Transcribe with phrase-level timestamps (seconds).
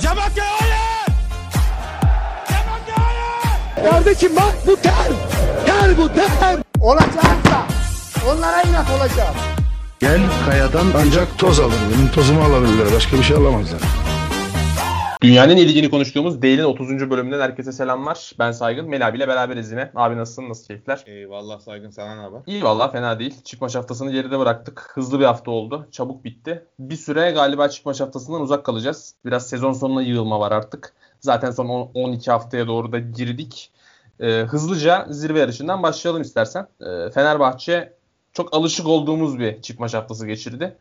[0.00, 1.06] Cemakya hayır!
[2.48, 3.90] Cemakya hayır!
[3.90, 4.94] Kardeşim bak bu ter.
[5.66, 6.56] Ter bu ter.
[6.80, 7.66] Olacaksa
[8.30, 9.34] onlara inat olacağım.
[10.00, 11.74] Gel kayadan ancak toz alır.
[11.94, 12.86] Benim tozumu alabilirler.
[12.96, 13.80] Başka bir şey alamazlar.
[15.22, 17.10] Dünyanın ilgini konuştuğumuz Değil'in 30.
[17.10, 18.32] bölümünden herkese selamlar.
[18.38, 18.88] Ben Saygın.
[18.88, 19.90] Mel abiyle beraberiz yine.
[19.94, 20.48] Abi nasılsın?
[20.48, 21.02] Nasıl keyifler?
[21.06, 22.40] Eyvallah saygın sana ne haber?
[22.46, 23.34] İyi valla fena değil.
[23.44, 24.90] Çift maç haftasını geride bıraktık.
[24.94, 25.88] Hızlı bir hafta oldu.
[25.92, 26.64] Çabuk bitti.
[26.78, 29.14] Bir süre galiba çift maç haftasından uzak kalacağız.
[29.24, 30.92] Biraz sezon sonuna yığılma var artık.
[31.20, 33.70] Zaten son 10 12 haftaya doğru da girdik.
[34.20, 36.66] Ee, hızlıca zirve yarışından başlayalım istersen.
[36.80, 37.92] Ee, Fenerbahçe
[38.32, 40.76] çok alışık olduğumuz bir çift maç haftası geçirdi.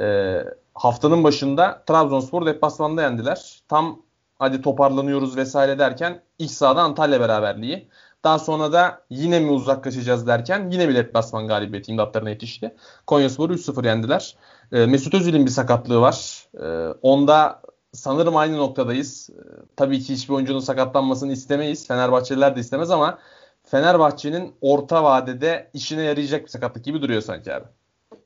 [0.00, 0.44] Ee,
[0.74, 3.62] haftanın başında Trabzonspor deplasmanda yendiler.
[3.68, 4.02] Tam
[4.38, 7.88] hadi toparlanıyoruz vesaire derken ilk sahada Antalya beraberliği.
[8.24, 12.74] Daha sonra da yine mi uzaklaşacağız derken yine bir deplasman galibiyeti imdatlarına yetişti.
[13.06, 14.36] Konyaspor'u 3-0 yendiler.
[14.72, 16.48] Ee, Mesut Özil'in bir sakatlığı var.
[16.62, 17.62] Ee, onda
[17.92, 19.30] sanırım aynı noktadayız.
[19.30, 19.42] Ee,
[19.76, 21.86] tabii ki hiçbir oyuncunun sakatlanmasını istemeyiz.
[21.88, 23.18] Fenerbahçeliler de istemez ama
[23.64, 27.64] Fenerbahçe'nin orta vadede işine yarayacak bir sakatlık gibi duruyor sanki abi.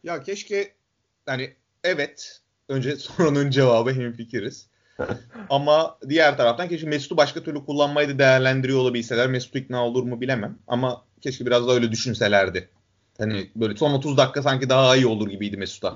[0.02, 0.72] Ya keşke
[1.26, 1.54] hani
[1.86, 4.68] evet önce sorunun cevabı hemfikiriz.
[5.50, 10.20] Ama diğer taraftan keşke Mesut'u başka türlü kullanmayı da değerlendiriyor olabilseler Mesut ikna olur mu
[10.20, 10.58] bilemem.
[10.66, 12.68] Ama keşke biraz da öyle düşünselerdi.
[13.18, 15.94] Hani böyle son 30 dakika sanki daha iyi olur gibiydi Mesut'a.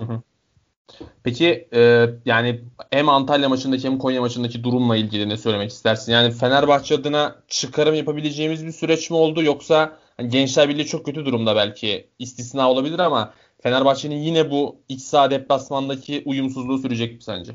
[1.22, 6.12] Peki e, yani hem Antalya maçındaki hem Konya maçındaki durumla ilgili ne söylemek istersin?
[6.12, 11.24] Yani Fenerbahçe adına çıkarım yapabileceğimiz bir süreç mi oldu yoksa hani Gençler Birliği çok kötü
[11.24, 17.53] durumda belki istisna olabilir ama Fenerbahçe'nin yine bu iç saha deplasmandaki uyumsuzluğu sürecek mi sence?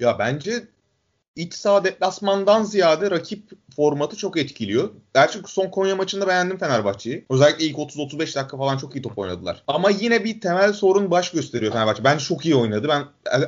[0.00, 0.68] Ya bence
[1.36, 4.90] iç saha deplasmandan ziyade rakip formatı çok etkiliyor.
[5.14, 7.26] Gerçi son Konya maçında beğendim Fenerbahçe'yi.
[7.30, 9.62] Özellikle ilk 30-35 dakika falan çok iyi top oynadılar.
[9.68, 12.04] Ama yine bir temel sorun baş gösteriyor Fenerbahçe.
[12.04, 12.88] Bence çok iyi oynadı.
[12.88, 13.04] Ben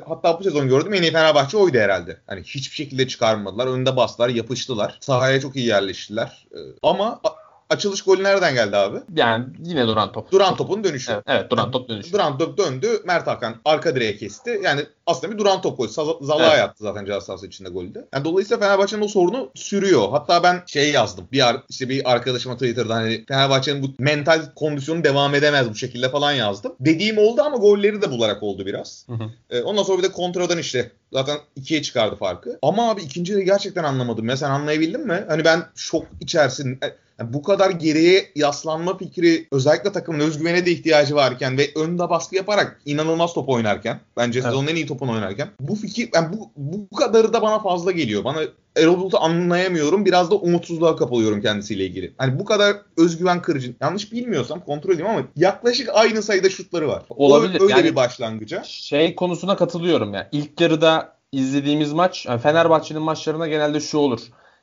[0.06, 2.20] hatta bu sezon gördüm en iyi Fenerbahçe oydu herhalde.
[2.26, 3.66] Hani hiçbir şekilde çıkarmadılar.
[3.66, 4.98] Önde bastılar, yapıştılar.
[5.00, 6.46] Sahaya çok iyi yerleştiler.
[6.52, 7.20] Ee, Ama
[7.70, 8.98] açılış golü nereden geldi abi?
[9.16, 10.32] Yani yine duran top.
[10.32, 11.12] Duran topun dönüşü.
[11.12, 12.12] Evet, evet duran top dönüşü.
[12.12, 12.88] Duran top döndü.
[13.04, 14.60] Mert Hakan arka direğe kesti.
[14.64, 15.88] Yani aslında bir duran top golü.
[15.88, 16.58] Zala'ya evet.
[16.58, 18.04] yattı zaten ceza sahası içinde golde.
[18.14, 20.10] Yani dolayısıyla Fenerbahçe'nin o sorunu sürüyor.
[20.10, 21.28] Hatta ben şey yazdım.
[21.32, 26.10] Bir ar- işte bir arkadaşıma Twitter'da hani Fenerbahçe'nin bu mental kondisyonu devam edemez bu şekilde
[26.10, 26.72] falan yazdım.
[26.80, 29.06] Dediğim oldu ama golleri de bularak oldu biraz.
[29.08, 29.30] Hı hı.
[29.50, 32.58] Ee, ondan sonra bir de kontradan işte zaten ikiye çıkardı farkı.
[32.62, 34.28] Ama abi ikinci de gerçekten anlamadım.
[34.28, 35.24] Ya sen anlayabildin mi?
[35.28, 41.14] Hani ben şok içerisinde yani bu kadar geriye yaslanma fikri özellikle takımın özgüvene de ihtiyacı
[41.14, 44.46] varken ve önde baskı yaparak inanılmaz top oynarken bence evet.
[44.46, 48.24] sezonun en iyi topunu oynarken bu fikir yani bu, bu kadarı da bana fazla geliyor.
[48.24, 48.40] Bana
[48.76, 50.04] Erol Bulut'u anlayamıyorum.
[50.04, 52.14] Biraz da umutsuzluğa kapılıyorum kendisiyle ilgili.
[52.18, 53.74] Hani bu kadar özgüven kırıcı.
[53.80, 57.02] Yanlış bilmiyorsam kontrol edeyim ama yaklaşık aynı sayıda şutları var.
[57.10, 57.60] Olabilir.
[57.60, 58.62] Öyle yani bir başlangıca.
[58.64, 60.28] Şey konusuna katılıyorum ya.
[60.32, 64.20] İlk yarıda izlediğimiz maç yani Fenerbahçe'nin maçlarına genelde şu olur.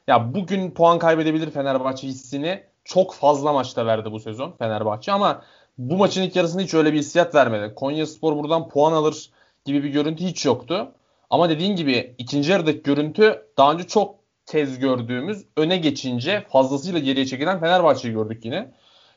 [0.07, 5.41] Ya bugün puan kaybedebilir Fenerbahçe hissini çok fazla maçta verdi bu sezon Fenerbahçe ama
[5.77, 7.75] bu maçın ilk yarısında hiç öyle bir hissiyat vermedi.
[7.75, 9.29] Konya Spor buradan puan alır
[9.65, 10.91] gibi bir görüntü hiç yoktu.
[11.31, 14.15] Ama dediğin gibi ikinci yarıdaki görüntü daha önce çok
[14.45, 18.71] kez gördüğümüz öne geçince fazlasıyla geriye çekilen Fenerbahçe'yi gördük yine.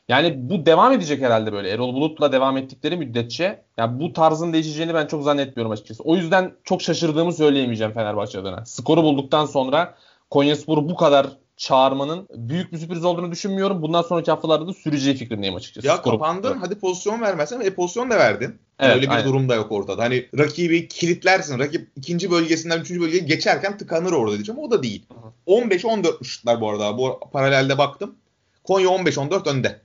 [0.07, 1.69] Yani bu devam edecek herhalde böyle.
[1.69, 6.03] Erol Bulut'la devam ettikleri müddetçe yani bu tarzın değişeceğini ben çok zannetmiyorum açıkçası.
[6.03, 8.65] O yüzden çok şaşırdığımı söyleyemeyeceğim Fenerbahçe adına.
[8.65, 9.95] Skoru bulduktan sonra
[10.29, 11.27] Konyaspor'u bu kadar
[11.57, 13.81] çağırmanın büyük bir sürpriz olduğunu düşünmüyorum.
[13.81, 15.87] Bundan sonraki haftalarda da süreceği fikrindeyim açıkçası.
[15.87, 18.59] Ya kapandın hadi pozisyon vermezsen e pozisyon da verdin.
[18.79, 19.25] Evet, Öyle bir aynen.
[19.25, 20.03] durum da yok ortada.
[20.03, 21.59] Hani rakibi kilitlersin.
[21.59, 24.61] Rakip ikinci bölgesinden üçüncü bölgeye geçerken tıkanır orada diyeceğim.
[24.61, 25.05] O da değil.
[25.47, 26.97] 15-14 şutlar bu arada.
[26.97, 28.15] Bu paralelde baktım.
[28.63, 29.81] Konya 15-14 önde.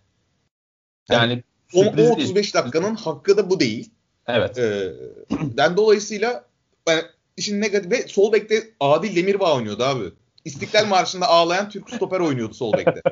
[1.11, 1.43] Yani
[1.75, 2.29] o, sürpriz o değil.
[2.29, 3.91] 35 dakikanın hakkı da bu değil.
[4.27, 4.59] Evet.
[4.59, 4.93] Ee,
[5.31, 6.45] ben dolayısıyla
[6.87, 7.03] ben
[7.37, 10.05] işin negatif ve sol bekte Adil Demirbağ oynuyordu abi.
[10.45, 13.03] İstiklal Marşı'nda ağlayan Türk stoper oynuyordu sol bekte.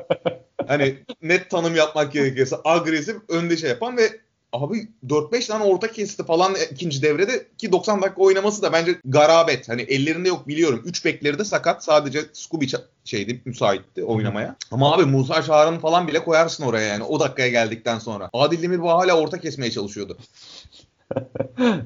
[0.67, 4.09] hani net tanım yapmak gerekirse agresif önde şey yapan ve
[4.53, 9.69] abi 4-5 tane orta kesti falan ikinci devrede ki 90 dakika oynaması da bence garabet.
[9.69, 10.81] Hani ellerinde yok biliyorum.
[10.85, 11.83] 3 bekleri de sakat.
[11.83, 12.65] Sadece Scooby
[13.05, 14.55] şeydi müsaitti oynamaya.
[14.71, 18.29] Ama abi Musa Çağrı'nı falan bile koyarsın oraya yani o dakikaya geldikten sonra.
[18.33, 20.17] Adil Demirbağ hala orta kesmeye çalışıyordu.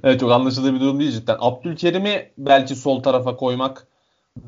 [0.04, 1.38] evet çok anlaşılır bir durum değil cidden.
[1.40, 3.88] Abdülkerim'i belki sol tarafa koymak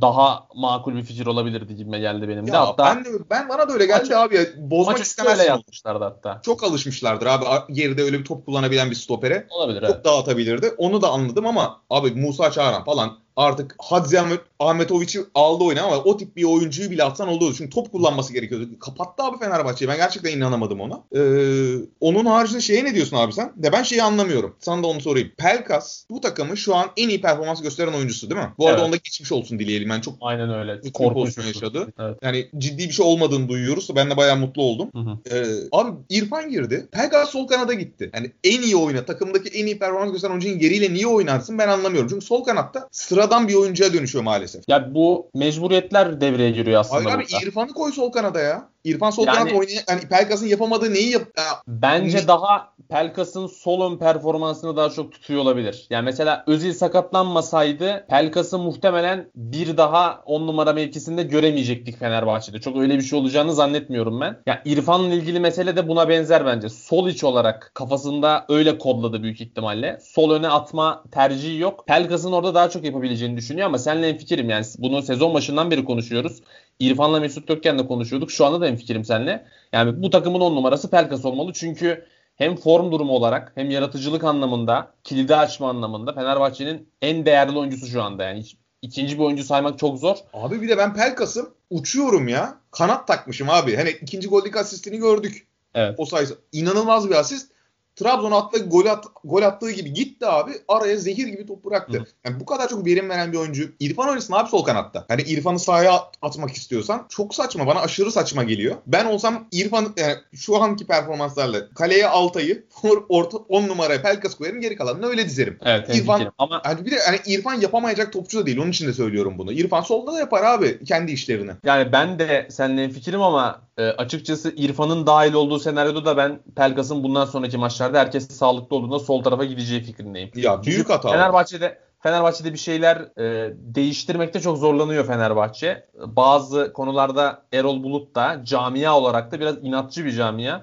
[0.01, 2.51] daha makul bir fikir olabilirdi gibime geldi benim de.
[2.51, 4.35] Ya Hatta ben de ben bana da öyle geldi Maçı- abi.
[4.35, 5.39] Ya, Bozmak maç istemezsin.
[5.39, 6.41] öyle yapmışlardı hatta.
[6.41, 9.47] Çok alışmışlardır abi geride öyle bir top kullanabilen bir stopere.
[9.49, 10.05] Olabilir Çok evet.
[10.05, 10.73] dağıtabilirdi.
[10.77, 15.97] Onu da anladım ama abi Musa Çağıran falan artık Hadzi Ahmet, Ahmetoviç'i aldı oyuna ama
[15.97, 17.53] o tip bir oyuncuyu bile atsan olurdu.
[17.57, 18.79] Çünkü top kullanması gerekiyordu.
[18.79, 19.89] Kapattı abi Fenerbahçe'yi.
[19.89, 21.03] Ben gerçekten inanamadım ona.
[21.15, 23.53] Ee, onun haricinde şeye ne diyorsun abi sen?
[23.55, 24.55] De ben şeyi anlamıyorum.
[24.59, 25.31] Sana da onu sorayım.
[25.37, 28.49] Pelkas bu takımın şu an en iyi performans gösteren oyuncusu değil mi?
[28.57, 28.87] Bu arada Evet.
[28.87, 29.89] onda geçmiş olsun dileyelim.
[29.89, 30.81] Yani çok Aynen öyle.
[30.93, 31.93] Korkunç yaşadı.
[31.99, 32.17] Evet.
[32.21, 33.89] yani ciddi bir şey olmadığını duyuyoruz.
[33.95, 34.89] Ben de bayağı mutlu oldum.
[34.93, 35.35] Hı hı.
[35.35, 36.87] Ee, abi İrfan girdi.
[36.91, 38.11] Pelkas sol kanada gitti.
[38.13, 42.09] Yani en iyi oyuna, takımdaki en iyi performans gösteren oyuncunun yeriyle niye oynarsın ben anlamıyorum.
[42.09, 42.89] Çünkü sol kanatta
[43.25, 44.63] sıradan bir oyuncuya dönüşüyor maalesef.
[44.67, 47.45] Ya bu mecburiyetler devreye giriyor aslında Hayır abi burada.
[47.45, 48.69] İrfan'ı koy sol kanada ya.
[48.85, 51.23] İrfan sol Yani- kanat oynayan, yani Pelkas'ın yapamadığı neyi yap...
[51.37, 55.87] Ya, Bence Ne- daha Pelkas'ın sol ön performansını daha çok tutuyor olabilir.
[55.89, 62.59] Yani mesela Özil sakatlanmasaydı Pelkas'ı muhtemelen bir daha 10 numara mevkisinde göremeyecektik Fenerbahçe'de.
[62.59, 64.37] Çok öyle bir şey olacağını zannetmiyorum ben.
[64.45, 66.69] Ya İrfan'la ilgili mesele de buna benzer bence.
[66.69, 69.99] Sol iç olarak kafasında öyle kodladı büyük ihtimalle.
[70.01, 71.87] Sol öne atma tercihi yok.
[71.87, 74.65] Pelkas'ın orada daha çok yapabileceğini düşünüyor ama seninle hemfikirim yani.
[74.77, 76.41] Bunu sezon başından beri konuşuyoruz.
[76.79, 78.31] İrfan'la Mesut Tökken de konuşuyorduk.
[78.31, 79.45] Şu anda da hemfikirim seninle.
[79.73, 81.51] Yani bu takımın 10 numarası Pelkas olmalı.
[81.53, 82.05] Çünkü
[82.35, 88.03] hem form durumu olarak hem yaratıcılık anlamında, kilidi açma anlamında Fenerbahçe'nin en değerli oyuncusu şu
[88.03, 88.23] anda.
[88.23, 90.17] Yani hiç, ikinci bir oyuncu saymak çok zor.
[90.33, 92.57] abi bir de ben Pelkas'ım uçuyorum ya.
[92.71, 93.75] Kanat takmışım abi.
[93.75, 95.47] Hani ikinci goldeki asistini gördük.
[95.75, 95.95] Evet.
[95.97, 96.37] O sayısı.
[96.51, 97.51] İnanılmaz bir asist.
[97.95, 100.51] Trabzon'a attığı gol, at, gol attığı gibi gitti abi.
[100.67, 101.97] Araya zehir gibi top bıraktı.
[101.97, 102.05] Hı.
[102.25, 103.69] Yani bu kadar çok verim veren bir oyuncu.
[103.79, 105.05] İrfan oynasın abi sol kanatta.
[105.07, 107.67] Hani İrfan'ı sahaya at- atmak istiyorsan çok saçma.
[107.67, 108.75] Bana aşırı saçma geliyor.
[108.87, 112.65] Ben olsam İrfan yani şu anki performanslarla kaleye Altay'ı
[113.09, 115.57] orta 10 numaraya Pelkas koyarım geri kalanını öyle dizerim.
[115.63, 115.89] Evet.
[115.89, 116.31] İrfan-.
[116.37, 118.57] Ama Yani bir de hani İrfan yapamayacak topçu da değil.
[118.57, 119.51] Onun için de söylüyorum bunu.
[119.51, 121.51] İrfan solda da yapar abi kendi işlerini.
[121.65, 127.03] yani ben de seninle fikrim ama e, açıkçası İrfan'ın dahil olduğu senaryoda da ben Pelkas'ın
[127.03, 130.31] bundan sonraki maçlarda herkes sağlıklı olduğunda sol tarafa gideceği fikrindeyim.
[130.35, 131.09] Ya büyük Çünkü hata.
[131.09, 135.87] Fenerbahçe'de Fenerbahçe'de bir şeyler e, değiştirmekte çok zorlanıyor Fenerbahçe.
[136.05, 140.61] Bazı konularda Erol Bulut da camia olarak da biraz inatçı bir camia.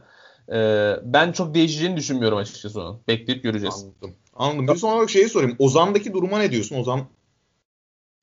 [0.53, 3.01] E, ben çok değişeceğini düşünmüyorum açıkçası onun.
[3.09, 3.85] Bekleyip göreceğiz.
[3.85, 4.17] Anladım.
[4.35, 4.75] Anladım.
[4.75, 5.57] Bir son olarak şeyi sorayım.
[5.59, 6.81] Ozan'daki duruma ne diyorsun?
[6.81, 7.01] Ozan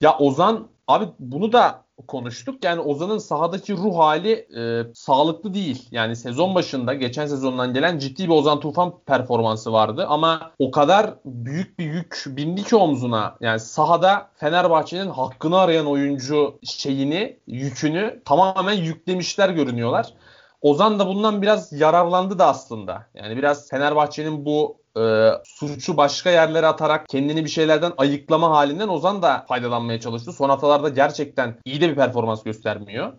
[0.02, 2.64] Ya Ozan abi bunu da konuştuk.
[2.64, 5.88] Yani Ozan'ın sahadaki ruh hali e, sağlıklı değil.
[5.92, 10.06] Yani sezon başında geçen sezondan gelen ciddi bir Ozan Tufan performansı vardı.
[10.10, 13.38] Ama o kadar büyük bir yük bindi ki omzuna.
[13.42, 20.14] Yani sahada Fenerbahçe'nin hakkını arayan oyuncu şeyini, yükünü tamamen yüklemişler görünüyorlar.
[20.62, 23.08] Ozan da bundan biraz yararlandı da aslında.
[23.14, 29.22] Yani biraz Fenerbahçe'nin bu e, suçu başka yerlere atarak kendini bir şeylerden ayıklama halinden Ozan
[29.22, 30.34] da faydalanmaya çalıştı.
[30.34, 33.14] Son haftalarda gerçekten iyi de bir performans göstermiyor.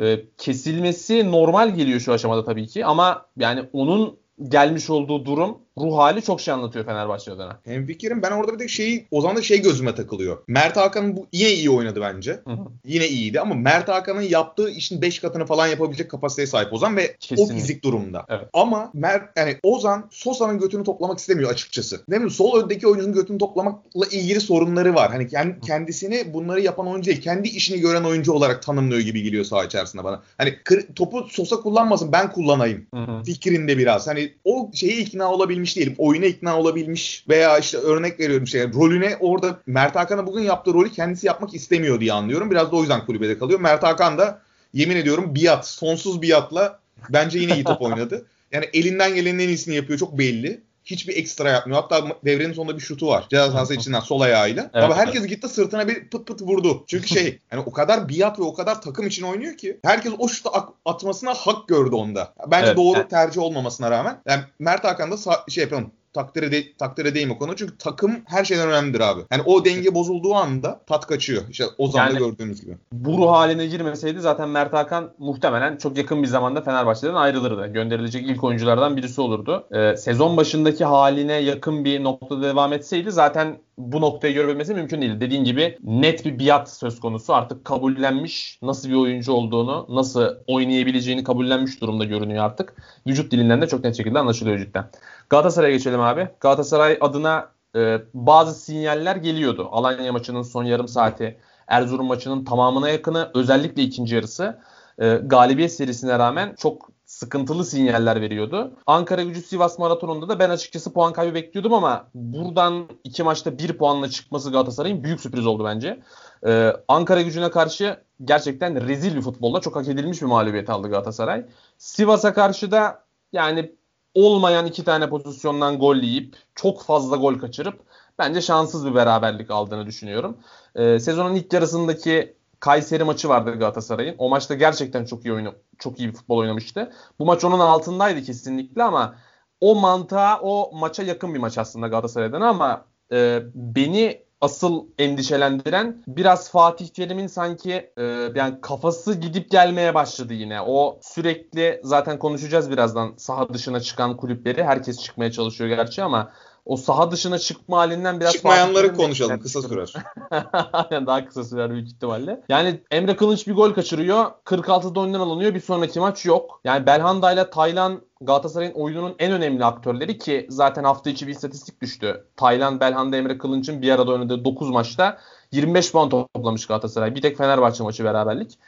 [0.00, 4.18] E, kesilmesi normal geliyor şu aşamada tabii ki ama yani onun
[4.48, 7.60] gelmiş olduğu durum ruh hali çok şey anlatıyor Fenerbahçe adına.
[7.64, 10.38] Hem fikirim ben orada bir de şey Ozan'da şey gözüme takılıyor.
[10.46, 12.32] Mert Hakan'ın bu yine iyi oynadı bence.
[12.32, 12.58] Hı hı.
[12.84, 17.16] Yine iyiydi ama Mert Hakan'ın yaptığı işin 5 katını falan yapabilecek kapasiteye sahip Ozan ve
[17.20, 17.54] Kesinlikle.
[17.54, 18.26] o fizik durumda.
[18.28, 18.48] Evet.
[18.52, 22.00] Ama Mert yani Ozan Sosa'nın götünü toplamak istemiyor açıkçası.
[22.08, 25.10] Ne bileyim sol öndeki oyuncunun götünü toplamakla ilgili sorunları var.
[25.10, 29.44] Hani kend- kendisini bunları yapan oyuncu değil, kendi işini gören oyuncu olarak tanımlıyor gibi geliyor
[29.44, 30.22] saha içerisinde bana.
[30.38, 30.54] Hani
[30.96, 33.22] topu Sosa kullanmasın ben kullanayım Hı hı.
[33.24, 34.06] fikrinde biraz.
[34.06, 35.94] Hani o şeye ikna olabilmiş değilim.
[35.98, 40.92] Oyuna ikna olabilmiş veya işte örnek veriyorum işte rolüne orada Mert Hakan'a bugün yaptığı rolü
[40.92, 42.50] kendisi yapmak istemiyor diye anlıyorum.
[42.50, 43.60] Biraz da o yüzden kulübede kalıyor.
[43.60, 44.42] Mert Hakan da
[44.74, 46.80] yemin ediyorum biat, sonsuz biatla
[47.10, 48.26] bence yine iyi top oynadı.
[48.52, 50.60] Yani elinden gelenin en iyisini yapıyor çok belli.
[50.86, 51.82] Hiçbir ekstra yapmıyor.
[51.82, 53.26] Hatta devrenin sonunda bir şutu var.
[53.30, 54.70] Ceza sahası içinden sol ayağıyla.
[54.74, 56.84] Evet, Ama herkes gitti sırtına bir pıt pıt vurdu.
[56.86, 60.28] Çünkü şey yani o kadar biat ve o kadar takım için oynuyor ki herkes o
[60.28, 60.50] şutu
[60.84, 62.34] atmasına hak gördü onda.
[62.50, 63.10] Bence Evet, doğru evet.
[63.10, 64.20] tercih olmamasına rağmen.
[64.26, 65.16] Yani Mert Hakan da
[65.48, 67.56] şey yapalım takdir, ede- takdir edeyim o konu.
[67.56, 69.20] Çünkü takım her şeyden önemlidir abi.
[69.32, 71.42] Yani o denge bozulduğu anda tat kaçıyor.
[71.50, 72.76] İşte Ozan'da Yani- gördüğümüz gibi.
[72.92, 77.66] bu ruh haline girmeseydi zaten Mert Hakan muhtemelen çok yakın bir zamanda Fenerbahçe'den ayrılırdı.
[77.66, 79.66] Gönderilecek ilk oyunculardan birisi olurdu.
[79.72, 85.20] Ee, sezon başındaki haline yakın bir noktada devam etseydi zaten bu noktayı görebilmesi mümkün değil.
[85.20, 87.34] Dediğin gibi net bir biat söz konusu.
[87.34, 92.74] Artık kabullenmiş nasıl bir oyuncu olduğunu, nasıl oynayabileceğini kabullenmiş durumda görünüyor artık.
[93.06, 94.90] Vücut dilinden de çok net şekilde anlaşılıyor cidden.
[95.30, 96.28] Galatasaray'a geçelim abi.
[96.40, 99.68] Galatasaray adına e, bazı sinyaller geliyordu.
[99.70, 104.58] Alanya maçının son yarım saati, Erzurum maçının tamamına yakını, özellikle ikinci yarısı
[104.98, 108.72] e, galibiyet serisine rağmen çok sıkıntılı sinyaller veriyordu.
[108.86, 113.78] Ankara gücü Sivas maratonunda da ben açıkçası puan kaybı bekliyordum ama buradan iki maçta bir
[113.78, 116.00] puanla çıkması Galatasaray'ın büyük sürpriz oldu bence.
[116.46, 121.46] Ee, Ankara gücüne karşı gerçekten rezil bir futbolla çok hak edilmiş bir mağlubiyet aldı Galatasaray.
[121.78, 123.72] Sivas'a karşı da yani
[124.14, 127.80] olmayan iki tane pozisyondan gol yiyip çok fazla gol kaçırıp
[128.18, 130.36] bence şanssız bir beraberlik aldığını düşünüyorum.
[130.74, 132.36] Ee, sezonun ilk yarısındaki
[132.66, 134.14] Kayseri maçı vardı Galatasaray'ın.
[134.18, 136.92] O maçta gerçekten çok iyi oyunu çok iyi bir futbol oynamıştı.
[137.18, 139.14] Bu maç onun altındaydı kesinlikle ama
[139.60, 146.50] o mantığa, o maça yakın bir maç aslında Galatasaray'dan ama e, beni asıl endişelendiren biraz
[146.50, 148.02] Fatih Terim'in sanki e,
[148.34, 150.62] yani kafası gidip gelmeye başladı yine.
[150.62, 154.64] O sürekli zaten konuşacağız birazdan saha dışına çıkan kulüpleri.
[154.64, 156.32] Herkes çıkmaya çalışıyor gerçi ama
[156.66, 159.92] o saha dışına çıkma halinden biraz Çıkmayanları konuşalım kısa sürer.
[160.72, 162.42] Aynen daha kısa sürer büyük ihtimalle.
[162.48, 164.24] Yani Emre Kılınç bir gol kaçırıyor.
[164.44, 165.54] 46'da oyundan alınıyor.
[165.54, 166.60] Bir sonraki maç yok.
[166.64, 171.82] Yani Belhanda ile Taylan Galatasaray'ın oyununun en önemli aktörleri ki zaten hafta içi bir istatistik
[171.82, 172.24] düştü.
[172.36, 175.18] Taylan, Belhanda, Emre Kılınç'ın bir arada oynadığı 9 maçta
[175.52, 177.14] 25 puan toplamış Galatasaray.
[177.14, 178.58] Bir tek Fenerbahçe maçı beraberlik.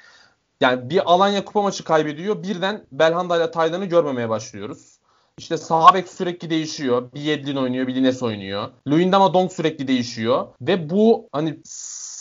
[0.60, 2.42] Yani bir Alanya kupa maçı kaybediyor.
[2.42, 4.97] Birden Belhanda ile Taylan'ı görmemeye başlıyoruz.
[5.38, 7.12] İşte sağ sürekli değişiyor.
[7.14, 8.68] Bir Yedlin oynuyor, bir Lines oynuyor.
[8.88, 10.46] Luyendama Dong sürekli değişiyor.
[10.60, 11.58] Ve bu hani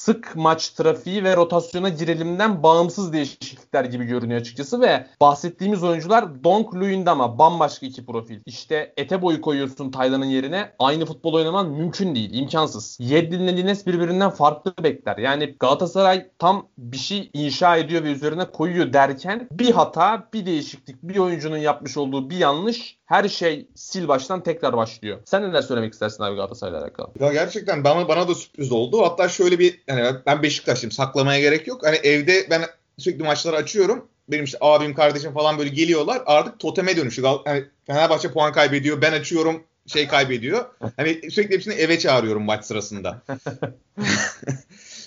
[0.07, 6.75] sık maç trafiği ve rotasyona girelimden bağımsız değişiklikler gibi görünüyor açıkçası ve bahsettiğimiz oyuncular Donk
[6.75, 8.39] Luyendama bambaşka iki profil.
[8.45, 12.97] İşte ete boyu koyuyorsun Taylan'ın yerine aynı futbol oynaman mümkün değil, imkansız.
[12.99, 15.17] Yedlin ile Lines birbirinden farklı bekler.
[15.17, 21.03] Yani Galatasaray tam bir şey inşa ediyor ve üzerine koyuyor derken bir hata, bir değişiklik,
[21.03, 25.19] bir oyuncunun yapmış olduğu bir yanlış her şey sil baştan tekrar başlıyor.
[25.25, 27.07] Sen neler söylemek istersin abi Galatasaray'la alakalı?
[27.19, 29.05] Ya gerçekten bana bana da sürpriz oldu.
[29.05, 31.85] Hatta şöyle bir yani ben Beşiktaşlıyım saklamaya gerek yok.
[31.85, 32.65] Hani evde ben
[32.97, 34.07] sürekli maçları açıyorum.
[34.29, 36.21] Benim işte abim kardeşim falan böyle geliyorlar.
[36.25, 37.23] Artık toteme dönüşü.
[37.45, 39.01] Yani Fenerbahçe puan kaybediyor.
[39.01, 40.65] Ben açıyorum şey kaybediyor.
[40.95, 43.21] Hani sürekli hepsini eve çağırıyorum maç sırasında.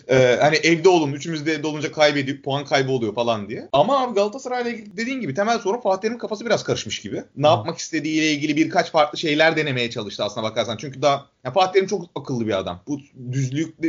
[0.09, 3.69] Ee, hani evde olun, üçümüz de evde olunca kaybediyor, puan kaybı oluyor falan diye.
[3.73, 7.17] Ama abi Galatasaray'la ilgili dediğin gibi temel sorun Fatih Terim'in kafası biraz karışmış gibi.
[7.17, 7.45] Ne hmm.
[7.45, 10.77] yapmak istediğiyle ilgili birkaç farklı şeyler denemeye çalıştı aslına bakarsan.
[10.77, 12.83] Çünkü daha ya Fatih çok akıllı bir adam.
[12.87, 13.01] Bu
[13.33, 13.83] düzlük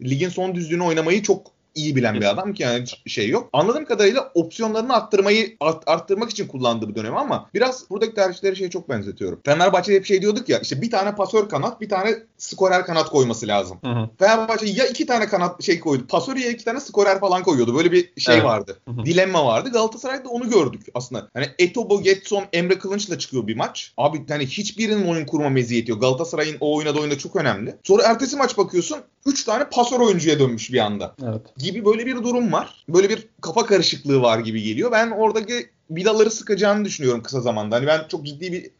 [0.00, 3.48] ligin son düzlüğünü oynamayı çok iyi bilen bir adam ki yani şey yok.
[3.52, 8.70] Anladığım kadarıyla opsiyonlarını arttırmayı art, arttırmak için kullandığı bir dönem ama biraz buradaki tercihleri şeye
[8.70, 9.40] çok benzetiyorum.
[9.44, 13.46] Fenerbahçe'de hep şey diyorduk ya işte bir tane pasör kanat bir tane skorer kanat koyması
[13.46, 13.78] lazım.
[13.84, 14.08] Hı hı.
[14.18, 16.06] Fenerbahçe ya iki tane kanat şey koydu.
[16.06, 17.76] Pasör ya iki tane skorer falan koyuyordu.
[17.76, 18.44] Böyle bir şey evet.
[18.44, 18.80] vardı.
[18.88, 19.04] Hı hı.
[19.04, 19.70] Dilemma vardı.
[19.72, 21.28] Galatasaray'da onu gördük aslında.
[21.34, 23.92] Hani Etobo, Getson, Emre Kılınç'la çıkıyor bir maç.
[23.96, 26.00] Abi hani hiçbirinin oyun kurma meziyeti yok.
[26.00, 27.76] Galatasaray'ın o oynadığı oyunda çok önemli.
[27.82, 31.14] Sonra ertesi maç bakıyorsun 3 tane pasör oyuncuya dönmüş bir anda.
[31.22, 31.42] Evet.
[31.62, 32.84] Gibi böyle bir durum var.
[32.88, 34.92] Böyle bir kafa karışıklığı var gibi geliyor.
[34.92, 37.76] Ben oradaki vidaları sıkacağını düşünüyorum kısa zamanda.
[37.76, 38.70] Hani ben çok ciddi bir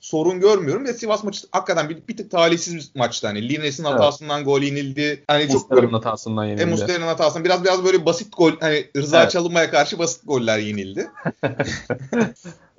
[0.00, 3.26] sorun görmüyorum ve Sivas maçı hakikaten bir, bir tık talihsiz bir maçtı.
[3.26, 3.94] Hani Lines'in evet.
[3.94, 5.24] hatasından gol yenildi.
[5.26, 6.92] Hani Muslera'nın hatasından yenildi.
[6.92, 9.30] E, hatasından biraz biraz böyle basit gol hani Rıza evet.
[9.30, 11.10] Çalınmaya karşı basit goller yenildi.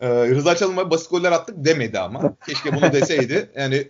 [0.02, 2.34] Ee, Rıza Çalınmaya basit goller attık demedi ama.
[2.46, 3.50] Keşke bunu deseydi.
[3.62, 3.88] Yani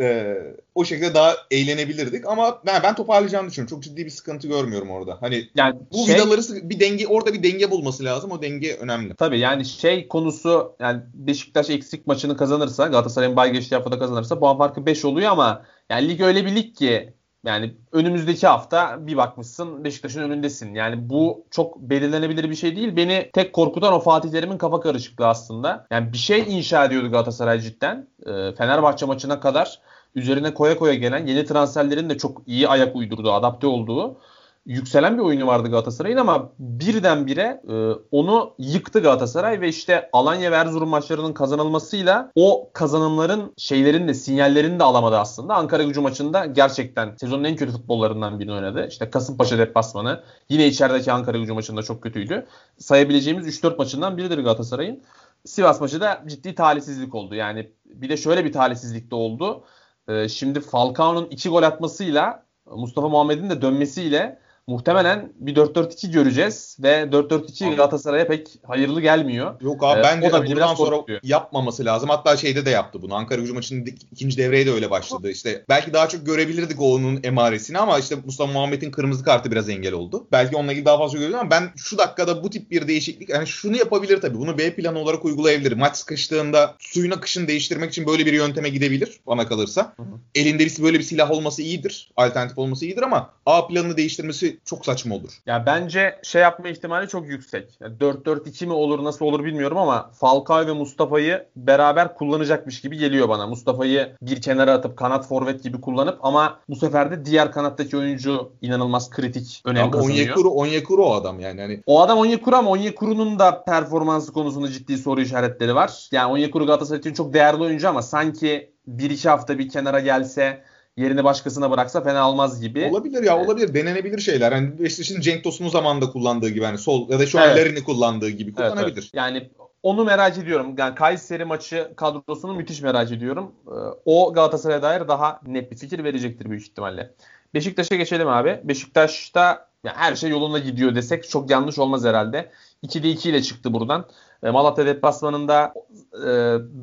[0.00, 0.36] e,
[0.74, 3.76] o şekilde daha eğlenebilirdik ama ben ben toparlayacağını düşünüyorum.
[3.76, 5.18] Çok ciddi bir sıkıntı görmüyorum orada.
[5.20, 8.30] Hani yani bu şey, vidaları bir denge orada bir denge bulması lazım.
[8.30, 9.14] O denge önemli.
[9.14, 14.58] Tabii yani şey konusu yani Beşiktaş eksik maçını kazanırsa Galatasaray'ın bay geçtiği haftada kazanırsa puan
[14.58, 19.84] farkı 5 oluyor ama yani lig öyle bir lig ki yani önümüzdeki hafta bir bakmışsın
[19.84, 20.74] Beşiktaş'ın önündesin.
[20.74, 22.96] Yani bu çok belirlenebilir bir şey değil.
[22.96, 25.86] Beni tek korkutan o Fatih Terim'in kafa karışıklığı aslında.
[25.90, 28.08] Yani bir şey inşa ediyordu Galatasaray cidden.
[28.26, 29.80] E, Fenerbahçe maçına kadar
[30.14, 34.16] üzerine koya koya gelen yeni transferlerin de çok iyi ayak uydurduğu, adapte olduğu
[34.66, 37.74] yükselen bir oyunu vardı Galatasaray'ın ama birdenbire e,
[38.10, 44.78] onu yıktı Galatasaray ve işte Alanya ve Erzurum maçlarının kazanılmasıyla o kazanımların şeylerini de sinyallerini
[44.78, 45.54] de alamadı aslında.
[45.54, 48.86] Ankara gücü maçında gerçekten sezonun en kötü futbollarından birini oynadı.
[48.90, 52.46] İşte Kasımpaşa deplasmanı yine içerideki Ankara gücü maçında çok kötüydü.
[52.78, 55.02] Sayabileceğimiz 3-4 maçından biridir Galatasaray'ın.
[55.44, 57.34] Sivas maçı da ciddi talihsizlik oldu.
[57.34, 59.64] Yani bir de şöyle bir talihsizlik de oldu.
[60.08, 67.02] E, şimdi Falcao'nun 2 gol atmasıyla Mustafa Muhammed'in de dönmesiyle muhtemelen bir 4-4-2 göreceğiz ve
[67.02, 69.60] 4-4-2 Galatasaray'a pek hayırlı gelmiyor.
[69.60, 71.20] Yok abi ee, bence o da buradan sonra korkuyor.
[71.22, 72.08] yapmaması lazım.
[72.08, 73.14] Hatta şeyde de yaptı bunu.
[73.14, 75.30] Ankara Gücü maçının ikinci devreye de öyle başladı.
[75.30, 79.92] İşte belki daha çok görebilirdik onun emaresini ama işte Mustafa Muhammed'in kırmızı kartı biraz engel
[79.92, 80.26] oldu.
[80.32, 83.46] Belki onunla ilgili daha fazla görüyoruz ama ben şu dakikada bu tip bir değişiklik yani
[83.46, 84.38] şunu yapabilir tabii.
[84.38, 85.72] Bunu B planı olarak uygulayabilir.
[85.72, 89.94] Maç sıkıştığında suyun akışını değiştirmek için böyle bir yönteme gidebilir bana kalırsa.
[89.96, 90.06] Hı hı.
[90.34, 92.12] Elinde böyle bir silah olması iyidir.
[92.16, 95.30] Alternatif olması iyidir ama A planını değiştirmesi çok saçma olur.
[95.46, 97.68] Ya bence şey yapma ihtimali çok yüksek.
[97.80, 103.28] Yani 4-4-2 mi olur nasıl olur bilmiyorum ama Falcao ve Mustafa'yı beraber kullanacakmış gibi geliyor
[103.28, 103.46] bana.
[103.46, 108.52] Mustafa'yı bir kenara atıp kanat forvet gibi kullanıp ama bu sefer de diğer kanattaki oyuncu
[108.62, 110.16] inanılmaz kritik önem ama kazanıyor.
[110.16, 111.60] Onyekuru, Onyekuru o adam yani.
[111.60, 111.82] Hani...
[111.86, 116.08] O adam Onyekuru ama Onyekuru'nun da performansı konusunda ciddi soru işaretleri var.
[116.12, 120.62] Yani Onyekuru Galatasaray için çok değerli oyuncu ama sanki bir iki hafta bir kenara gelse
[120.96, 122.88] yerini başkasına bıraksa fena olmaz gibi.
[122.90, 123.74] Olabilir ya olabilir.
[123.74, 124.52] Denenebilir şeyler.
[124.52, 127.56] Hani Beşiktaş'ın Cenk Tosun'u zamanında kullandığı gibi hani sol ya da şu an Evet.
[127.58, 129.02] Larin'i kullandığı gibi Evet, kullanabilir.
[129.02, 129.10] evet.
[129.14, 129.50] Yani
[129.82, 130.74] onu merak ediyorum.
[130.78, 133.52] Yani Kayseri maçı kadrosunu müthiş merak ediyorum.
[133.66, 133.70] Ee,
[134.04, 137.10] O Galatasaray'a dair daha net bir fikir verecektir büyük ihtimalle.
[137.54, 138.60] Beşiktaş'a geçelim abi.
[138.64, 142.50] Beşiktaş'ta her şey yolunda gidiyor desek çok yanlış olmaz herhalde.
[142.84, 144.04] 2'de 2 ile çıktı buradan.
[144.42, 145.74] E, Malatya deplasmanında
[146.14, 146.28] e,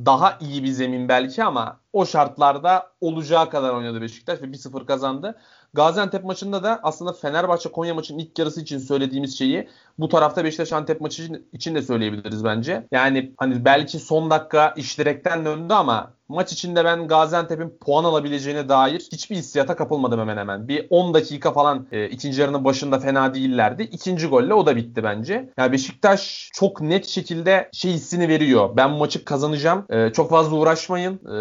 [0.06, 5.36] daha iyi bir zemin belki ama o şartlarda olacağı kadar oynadı Beşiktaş ve 1-0 kazandı.
[5.74, 9.68] Gaziantep maçında da aslında Fenerbahçe Konya maçının ilk yarısı için söylediğimiz şeyi
[10.00, 12.88] bu tarafta Beşiktaş Antep maçı için- de söyleyebiliriz bence.
[12.92, 18.70] Yani hani belki son dakika iş direkten döndü ama maç içinde ben Gaziantep'in puan alabileceğine
[18.70, 20.68] dair hiçbir hissiyata kapılmadım hemen hemen.
[20.68, 23.84] Bir 10 dakika falan e, ikinci yarının başında fena değillerdi.
[23.84, 25.50] İkinci golle o da bitti bence.
[25.58, 28.70] Yani Beşiktaş çok net şekilde şey hissini veriyor.
[28.78, 29.86] Ben maçı kazanacağım.
[29.90, 31.14] E, çok fazla uğraşmayın.
[31.14, 31.40] E,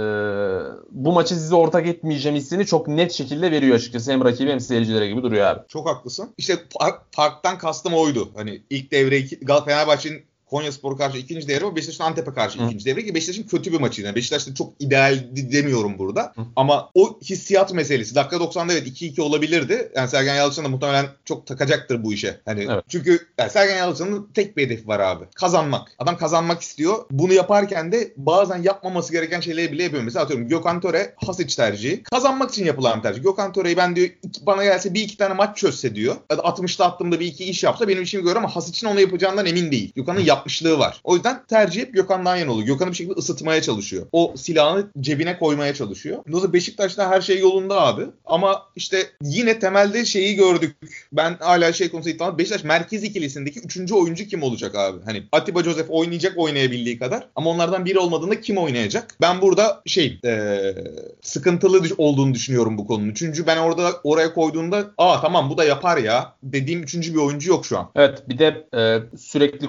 [0.90, 4.12] bu maçı size ortak etmeyeceğim hissini çok net şekilde veriyor açıkçası.
[4.12, 5.60] Hem rakibi hem seyircilere gibi duruyor abi.
[5.68, 6.34] Çok haklısın.
[6.38, 8.30] İşte par- farktan kastım oydu.
[8.36, 9.18] Hani ilk devre
[9.64, 12.66] Fenerbahçe'nin Konya Spor'a karşı ikinci devre, Beşiktaş'ın Antep'e karşı Hı.
[12.66, 14.06] ikinci devre ki Beşiktaş'ın kötü bir maçıydı.
[14.06, 16.32] Yani Beşiktaş da çok ideal demiyorum burada.
[16.36, 16.42] Hı.
[16.56, 18.14] Ama o hissiyat meselesi.
[18.14, 19.92] Dakika 90'da evet 2-2 olabilirdi.
[19.96, 22.40] Yani Sergen Yalçın da muhtemelen çok takacaktır bu işe.
[22.44, 22.84] Hani Evet.
[22.88, 25.24] çünkü yani Sergen Yalçın'ın tek bir hedefi var abi.
[25.34, 25.88] Kazanmak.
[25.98, 27.04] Adam kazanmak istiyor.
[27.10, 30.02] Bunu yaparken de bazen yapmaması gereken şeyleri bile yapıyor.
[30.02, 32.02] Mesela atıyorum Gökhan Töre Hasic tercihi.
[32.02, 33.22] Kazanmak için yapılan bir tercih.
[33.22, 34.08] Gökhan Töre'yi ben diyor
[34.42, 36.16] bana gelse bir iki tane maç çözse diyor.
[36.30, 39.46] Ya da 60'ta attığımda bir iki iş yapsa benim işimi görür ama Hasic'in onu yapacağından
[39.46, 39.92] emin değil.
[39.96, 41.00] Gökhan'ın yapmışlığı var.
[41.04, 42.66] O yüzden tercih hep Gökhan'dan yana oluyor.
[42.66, 44.06] Gökhan'ı bir şekilde ısıtmaya çalışıyor.
[44.12, 46.18] O silahını cebine koymaya çalışıyor.
[46.28, 48.02] Dolayısıyla Beşiktaş'ta her şey yolunda abi.
[48.26, 50.76] Ama işte yine temelde şeyi gördük.
[51.12, 52.38] Ben hala şey konusunda iddialıyım.
[52.38, 54.98] Beşiktaş merkez ikilisindeki üçüncü oyuncu kim olacak abi?
[55.04, 57.28] Hani Atiba Joseph oynayacak oynayabildiği kadar.
[57.36, 59.16] Ama onlardan biri olmadığında kim oynayacak?
[59.20, 60.74] Ben burada şey eee,
[61.22, 63.14] sıkıntılı olduğunu düşünüyorum bu konunun.
[63.14, 67.50] Çünkü ben orada oraya koyduğumda aa tamam bu da yapar ya dediğim üçüncü bir oyuncu
[67.50, 67.90] yok şu an.
[67.96, 68.80] Evet bir de e,
[69.18, 69.66] sürekli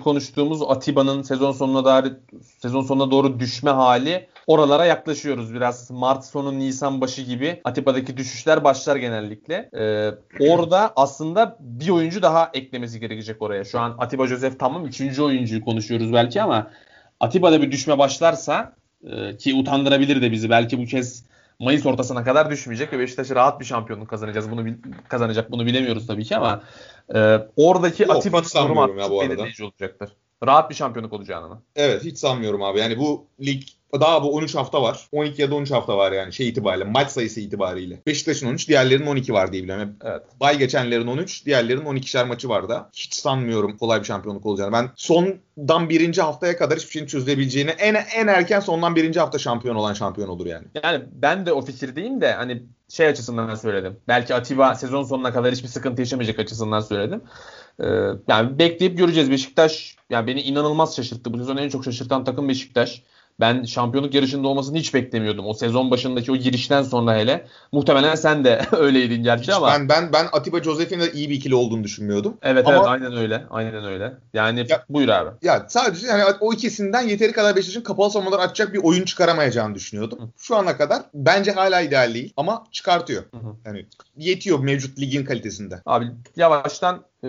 [0.60, 2.14] konuştuğumuz Atiba'nın sezon sonuna dair
[2.62, 5.54] sezon sonuna doğru düşme hali oralara yaklaşıyoruz.
[5.54, 9.70] Biraz Mart sonu Nisan başı gibi Atiba'daki düşüşler başlar genellikle.
[9.74, 13.64] E, orada aslında bir oyuncu daha eklemesi gerekecek oraya.
[13.64, 16.68] Şu an Atiba Joseph tamam üçüncü oyuncuyu konuşuyoruz belki ama
[17.20, 22.50] Atiba'da bir düşme başlarsa e, ki utandırabilir de bizi belki bu kez Mayıs ortasına kadar
[22.50, 24.52] düşmeyecek ve Beşiktaş rahat bir şampiyonluk kazanacağız.
[24.52, 24.66] Bunu
[25.08, 26.62] kazanacak bunu bilemiyoruz tabii ki ama
[27.16, 30.10] e, oradaki Yok, hiç durumu artık belirleyici olacaktır.
[30.48, 31.62] Rahat bir şampiyonluk olacağını mı?
[31.76, 32.80] Evet hiç sanmıyorum abi.
[32.80, 35.08] Yani bu lig daha bu 13 hafta var.
[35.12, 36.84] 12 ya da 13 hafta var yani şey itibariyle.
[36.84, 38.02] Maç sayısı itibariyle.
[38.08, 39.96] Beşiktaş'ın 13, diğerlerinin 12 var diye biliyorum.
[40.04, 40.22] Evet.
[40.40, 42.90] Bay geçenlerin 13, diğerlerinin 12'şer maçı var da.
[42.94, 44.72] Hiç sanmıyorum kolay bir şampiyonluk olacağını.
[44.72, 49.76] Ben sondan birinci haftaya kadar hiçbir şeyin çözülebileceğini en en erken sondan birinci hafta şampiyon
[49.76, 50.68] olan şampiyon olur yani.
[50.84, 53.98] Yani ben de o fikirdeyim de hani şey açısından söyledim.
[54.08, 57.22] Belki Atiba sezon sonuna kadar hiçbir sıkıntı yaşamayacak açısından söyledim.
[57.84, 57.86] Ee,
[58.28, 59.32] yani bekleyip göreceğiz.
[59.32, 61.34] Beşiktaş yani beni inanılmaz şaşırttı.
[61.34, 63.04] Bu sezon en çok şaşırtan takım Beşiktaş.
[63.40, 65.46] Ben şampiyonluk yarışında olmasını hiç beklemiyordum.
[65.46, 67.48] O sezon başındaki o girişten sonra hele.
[67.72, 69.68] Muhtemelen sen de öyleydin gerçi ama.
[69.68, 72.38] Ben ben ben Atiba Joseph'in de iyi bir ikili olduğunu düşünmüyordum.
[72.42, 73.44] Evet Ama- evet aynen öyle.
[73.50, 74.14] Aynen öyle.
[74.34, 75.30] Yani Ya- buyur abi.
[75.42, 80.34] Ya sadece yani o ikisinden yeteri kadar Beşiktaş'ın kapalı savunmalar açacak bir oyun çıkaramayacağını düşünüyordum.
[80.38, 83.24] Şu ana kadar bence hala ideal değil ama çıkartıyor.
[83.32, 83.56] Hı hı.
[83.66, 83.86] Yani
[84.18, 85.82] yetiyor mevcut ligin kalitesinde.
[85.86, 87.28] Abi yavaştan e,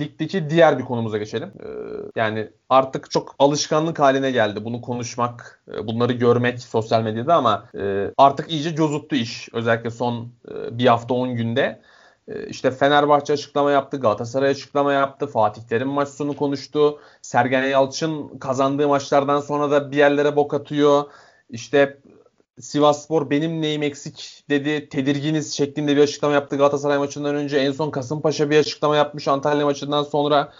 [0.00, 1.48] ligdeki diğer bir konumuza geçelim.
[1.48, 1.68] E,
[2.16, 8.10] yani artık çok alışkanlık haline geldi bunu konuşmak, e, bunları görmek sosyal medyada ama e,
[8.16, 9.48] artık iyice cozuttu iş.
[9.52, 11.80] Özellikle son e, bir hafta 10 günde.
[12.28, 16.98] E, işte Fenerbahçe açıklama yaptı, Galatasaray açıklama yaptı, Fatih Terim maç sonu konuştu.
[17.22, 21.04] Sergen Yalçın kazandığı maçlardan sonra da bir yerlere bok atıyor.
[21.50, 21.98] İşte
[22.60, 24.88] Sivasspor benim neyim eksik dedi.
[24.88, 27.58] Tedirginiz şeklinde bir açıklama yaptı Galatasaray maçından önce.
[27.58, 30.52] En son Kasımpaşa bir açıklama yapmış Antalya maçından sonra.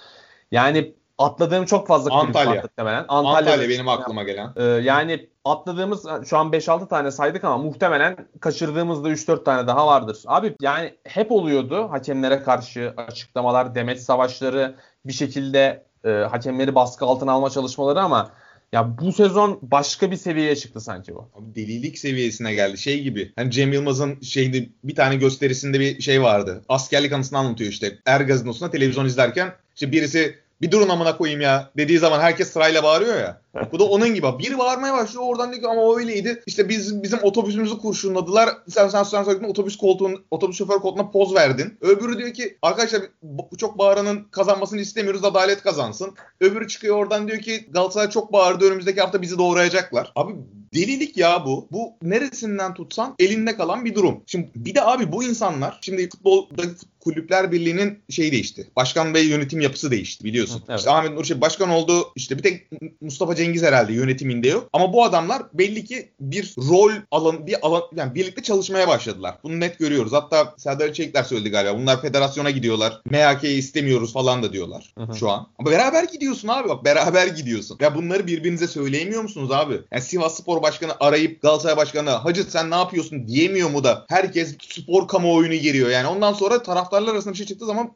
[0.51, 2.63] Yani atladığım çok fazla Antalya.
[2.63, 3.05] muhtemelen.
[3.09, 4.53] Antalya, Antalya benim aklıma gelen.
[4.57, 10.23] Ee, yani atladığımız şu an 5-6 tane saydık ama muhtemelen kaçırdığımızda 3-4 tane daha vardır.
[10.27, 17.33] Abi yani hep oluyordu hakemlere karşı açıklamalar, demet savaşları bir şekilde e, hakemleri baskı altına
[17.33, 18.31] alma çalışmaları ama
[18.73, 21.29] ya bu sezon başka bir seviyeye çıktı sanki bu.
[21.35, 22.79] Abi delilik seviyesine geldi.
[22.79, 23.33] Şey gibi.
[23.37, 26.63] Hani Cem Yılmaz'ın şeyde bir tane gösterisinde bir şey vardı.
[26.69, 27.99] Askerlik anısını anlatıyor işte.
[28.07, 32.83] Er gazinosunda televizyon izlerken işte birisi bir durun amına koyayım ya dediği zaman herkes sırayla
[32.83, 33.41] bağırıyor ya.
[33.73, 34.27] Bu da onun gibi.
[34.39, 36.43] Biri bağırmaya başlıyor oradan diyor ki ama öyleydi.
[36.47, 38.49] İşte biz bizim otobüsümüzü kurşunladılar.
[38.69, 41.79] Sen sen sen söyledin otobüs koltuğun otobüs şoför koltuğuna poz verdin.
[41.81, 45.25] Öbürü diyor ki arkadaşlar bu çok bağıranın kazanmasını istemiyoruz.
[45.25, 46.15] Adalet kazansın.
[46.41, 48.65] Öbürü çıkıyor oradan diyor ki Galatasaray çok bağırdı.
[48.65, 50.13] Önümüzdeki hafta bizi doğrayacaklar.
[50.17, 50.33] Abi
[50.75, 51.69] delilik ya bu.
[51.73, 54.23] Bu neresinden tutsan elinde kalan bir durum.
[54.27, 56.63] Şimdi bir de abi bu insanlar şimdi futbolda
[57.01, 58.71] Kulüpler Birliği'nin şeyi değişti.
[58.77, 60.63] Başkan ve yönetim yapısı değişti biliyorsun.
[60.69, 60.79] Evet.
[60.79, 62.13] İşte Ahmet Nur başkan oldu.
[62.17, 62.69] İşte bir tek
[63.01, 64.69] Mustafa Cengiz herhalde yönetiminde yok.
[64.73, 69.35] Ama bu adamlar belli ki bir rol alan bir alan yani birlikte çalışmaya başladılar.
[69.43, 70.13] Bunu net görüyoruz.
[70.13, 71.79] Hatta Serdar Çelikler söyledi galiba.
[71.79, 73.01] Bunlar federasyona gidiyorlar.
[73.11, 75.17] MHK'yi istemiyoruz falan da diyorlar Hı hı.
[75.17, 75.47] şu an.
[75.59, 77.79] Ama beraber gidiyorsun abi bak beraber gidiyorsun.
[77.81, 79.81] Ya bunları birbirinize söyleyemiyor musunuz abi?
[79.93, 84.57] Yani Sivas Spor Başkanı arayıp Galatasaray Başkanı Hacı sen ne yapıyorsun diyemiyor mu da herkes
[84.61, 85.91] spor kamuoyunu giriyor.
[85.91, 87.93] Yani ondan sonra taraftarlar arasında bir şey çıktığı zaman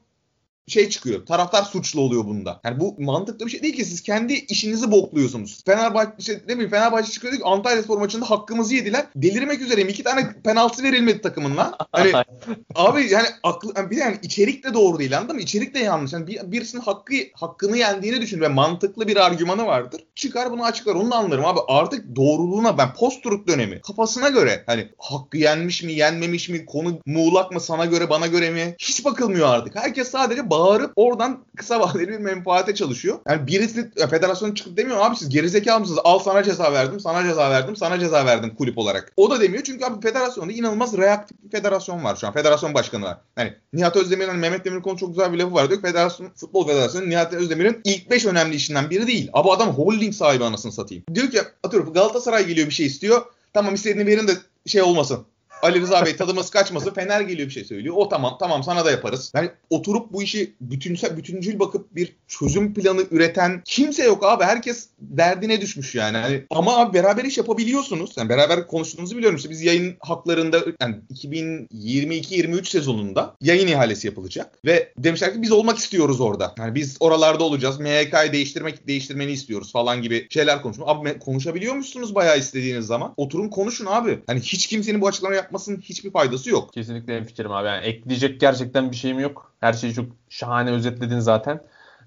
[0.67, 1.27] şey çıkıyor.
[1.27, 2.61] Taraftar suçlu oluyor bunda.
[2.65, 5.65] Yani bu mantıklı bir şey değil ki siz kendi işinizi bokluyorsunuz.
[5.67, 9.07] Fenerbahçe işte ne bileyim Fenerbahçe çıkıyor diyor ki Antalya Spor maçında hakkımızı yediler.
[9.17, 9.89] Delirmek üzereyim.
[9.89, 11.75] İki tane penaltı verilmedi takımın lan.
[11.93, 12.13] Hani
[12.75, 15.43] abi yani aklı yani bir yani içerik de doğru değil anladın mı?
[15.43, 16.13] İçerik de yanlış.
[16.13, 20.05] Yani bir, birisinin hakkı hakkını yendiğini düşün ve mantıklı bir argümanı vardır.
[20.15, 20.95] Çıkar bunu açıklar.
[20.95, 21.61] Onu da anlarım abi.
[21.69, 27.53] Artık doğruluğuna ben post-truth dönemi kafasına göre hani hakkı yenmiş mi yenmemiş mi konu muğlak
[27.53, 29.77] mı sana göre bana göre mi hiç bakılmıyor artık.
[29.77, 33.19] Herkes sadece bağırıp oradan kısa vadeli bir menfaate çalışıyor.
[33.29, 36.01] Yani birisi ya federasyon çıkıp demiyor abi siz gerizekalı mısınız?
[36.05, 39.13] Al sana ceza verdim, sana ceza verdim, sana ceza verdim kulüp olarak.
[39.17, 42.33] O da demiyor çünkü abi federasyonda inanılmaz reaktif bir federasyon var şu an.
[42.33, 43.19] Federasyon başkanı var.
[43.39, 45.71] Yani Nihat Özdemir'in hani Mehmet Demirkol'un çok güzel bir lafı var.
[45.71, 49.31] Diyor federasyon, futbol federasyonu Nihat Özdemir'in ilk 5 önemli işinden biri değil.
[49.33, 51.05] Abi adam holding sahibi anasını satayım.
[51.15, 53.23] Diyor ki atıyorum Galatasaray geliyor bir şey istiyor.
[53.55, 54.33] Tamam istediğini verin de
[54.67, 55.27] şey olmasın.
[55.63, 56.95] Ali Rıza Bey tadımız kaçmasın.
[56.95, 57.95] Fener geliyor bir şey söylüyor.
[57.99, 59.33] O tamam tamam sana da yaparız.
[59.35, 64.45] Yani oturup bu işi bütünsel bütüncül bakıp bir çözüm planı üreten kimse yok abi.
[64.45, 66.17] Herkes derdine düşmüş yani.
[66.17, 68.13] Hani ama abi beraber iş yapabiliyorsunuz.
[68.17, 69.37] Yani beraber konuştuğunuzu biliyorum.
[69.37, 75.79] İşte biz yayın haklarında yani 2022-23 sezonunda yayın ihalesi yapılacak ve demişler ki biz olmak
[75.79, 76.55] istiyoruz orada.
[76.59, 77.81] Yani biz oralarda olacağız.
[77.81, 80.89] MHK'yı değiştirmek değiştirmeni istiyoruz falan gibi şeyler konuşmuş.
[80.89, 83.15] Abi konuşabiliyor musunuz bayağı istediğiniz zaman?
[83.17, 84.19] Oturun konuşun abi.
[84.27, 86.73] Hani hiç kimsenin bu açıklama yapmasının hiçbir faydası yok.
[86.73, 87.69] Kesinlikle en fikrim abi.
[87.69, 89.53] Yani ekleyecek gerçekten bir şeyim yok.
[89.61, 91.61] Her şeyi çok şahane özetledin zaten.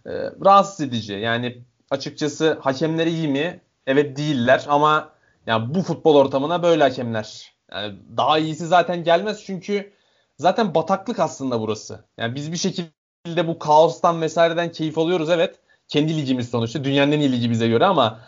[0.05, 0.11] Ee,
[0.45, 1.13] rahatsız edici.
[1.13, 3.61] Yani açıkçası hakemleri iyi mi?
[3.87, 5.09] Evet değiller ama
[5.47, 7.53] yani bu futbol ortamına böyle hakemler.
[7.71, 9.93] Yani daha iyisi zaten gelmez çünkü
[10.37, 12.05] zaten bataklık aslında burası.
[12.17, 15.55] Yani biz bir şekilde bu kaostan vesaireden keyif alıyoruz evet.
[15.87, 16.83] Kendi ligimiz sonuçta.
[16.83, 18.19] Dünyanın en iyi ligi bize göre ama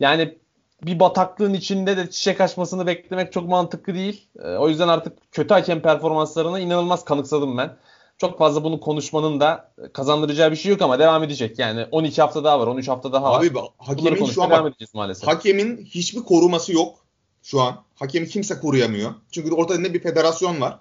[0.00, 0.38] yani
[0.82, 4.28] bir bataklığın içinde de çiçek açmasını beklemek çok mantıklı değil.
[4.38, 7.76] E, o yüzden artık kötü hakem performanslarına inanılmaz kanıksadım ben.
[8.18, 11.58] Çok fazla bunu konuşmanın da kazandıracağı bir şey yok ama devam edecek.
[11.58, 13.40] Yani 12 hafta daha var, 13 hafta daha var.
[13.40, 15.28] Abi hakemin şu an devam edeceğiz maalesef.
[15.28, 16.94] hakemin hiçbir koruması yok
[17.42, 17.84] şu an.
[17.94, 19.14] Hakemi kimse koruyamıyor.
[19.32, 20.78] Çünkü ortada ne bir federasyon var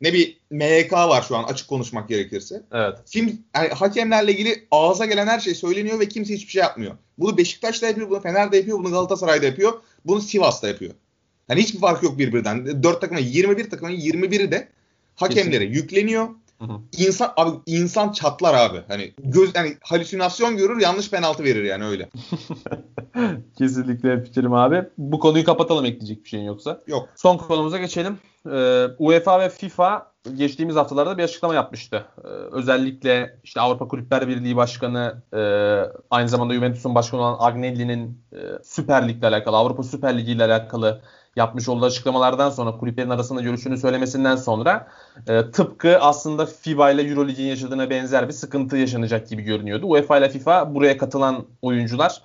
[0.00, 2.62] ne bir MHK var şu an açık konuşmak gerekirse.
[2.72, 2.98] Evet.
[3.06, 6.94] Kim yani hakemlerle ilgili ağza gelen her şey söyleniyor ve kimse hiçbir şey yapmıyor.
[7.18, 9.72] Bunu Beşiktaş'ta yapıyor, bunu Fener'de yapıyor, bunu Galatasaray'da yapıyor,
[10.04, 10.94] bunu Sivas'ta yapıyor.
[11.48, 12.82] Yani hiçbir fark yok birbirinden.
[12.82, 14.68] 4 takımın 21 takımın 21'i de
[15.14, 16.28] hakemlere yükleniyor.
[16.98, 18.82] İnsan abi insan çatlar abi.
[18.88, 22.08] Hani göz yani halüsinasyon görür, yanlış penaltı verir yani öyle.
[23.58, 24.84] Kesinlikle fikrim abi.
[24.98, 26.80] Bu konuyu kapatalım ekleyecek bir şeyin yoksa.
[26.86, 27.08] Yok.
[27.16, 28.18] Son konumuza geçelim.
[28.52, 32.04] Ee, UEFA ve FIFA geçtiğimiz haftalarda bir açıklama yapmıştı.
[32.24, 35.40] Ee, özellikle işte Avrupa Kulüpler Birliği Başkanı e,
[36.10, 41.00] aynı zamanda Juventus'un başkanı olan Agnelli'nin e, Süper Lig'le alakalı, Avrupa Süper Ligi ile alakalı
[41.38, 44.88] yapmış olduğu açıklamalardan sonra kulüplerin arasında görüşünü söylemesinden sonra
[45.28, 49.86] e, tıpkı aslında FIBA ile Eurolig'in yaşadığına benzer bir sıkıntı yaşanacak gibi görünüyordu.
[49.86, 52.22] UEFA ile FIFA buraya katılan oyuncular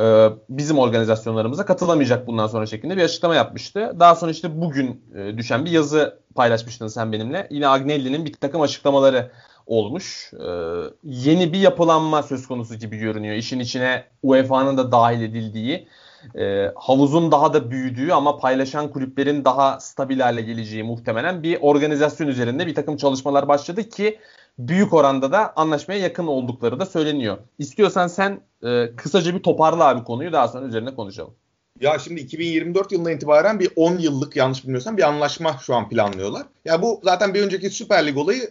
[0.00, 3.96] e, bizim organizasyonlarımıza katılamayacak bundan sonra şeklinde bir açıklama yapmıştı.
[4.00, 7.46] Daha sonra işte bugün e, düşen bir yazı paylaşmıştın sen benimle.
[7.50, 9.30] Yine Agnelli'nin bir takım açıklamaları
[9.66, 10.32] olmuş.
[10.32, 10.48] E,
[11.04, 13.34] yeni bir yapılanma söz konusu gibi görünüyor.
[13.34, 15.88] İşin içine UEFA'nın da dahil edildiği,
[16.38, 22.28] e, havuzun daha da büyüdüğü ama paylaşan kulüplerin daha stabil hale geleceği muhtemelen bir organizasyon
[22.28, 24.18] üzerinde bir takım çalışmalar başladı ki
[24.58, 27.38] büyük oranda da anlaşmaya yakın oldukları da söyleniyor.
[27.58, 31.34] İstiyorsan sen e, kısaca bir toparla abi konuyu daha sonra üzerine konuşalım.
[31.80, 36.46] Ya şimdi 2024 yılından itibaren bir 10 yıllık yanlış bilmiyorsam bir anlaşma şu an planlıyorlar.
[36.64, 38.50] Ya bu zaten bir önceki Süper Lig olayı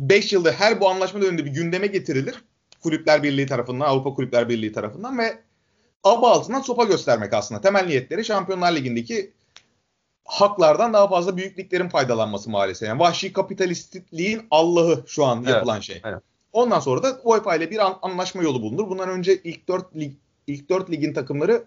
[0.00, 2.44] 5 yılda her bu anlaşma önünde bir gündeme getirilir.
[2.82, 5.38] Kulüpler Birliği tarafından, Avrupa Kulüpler Birliği tarafından ve
[6.04, 7.60] aba altından sopa göstermek aslında.
[7.60, 9.32] Temel niyetleri Şampiyonlar Ligi'ndeki
[10.24, 12.88] haklardan daha fazla büyük liglerin faydalanması maalesef.
[12.88, 16.00] Yani vahşi kapitalistliğin Allah'ı şu an Evet, yapılan şey.
[16.02, 16.20] aynen.
[16.52, 18.90] Ondan sonra da UEFA ile bir an- anlaşma yolu bulunur.
[18.90, 20.12] Bundan önce ilk 4 lig
[20.46, 21.64] ilk 4 ligin takımları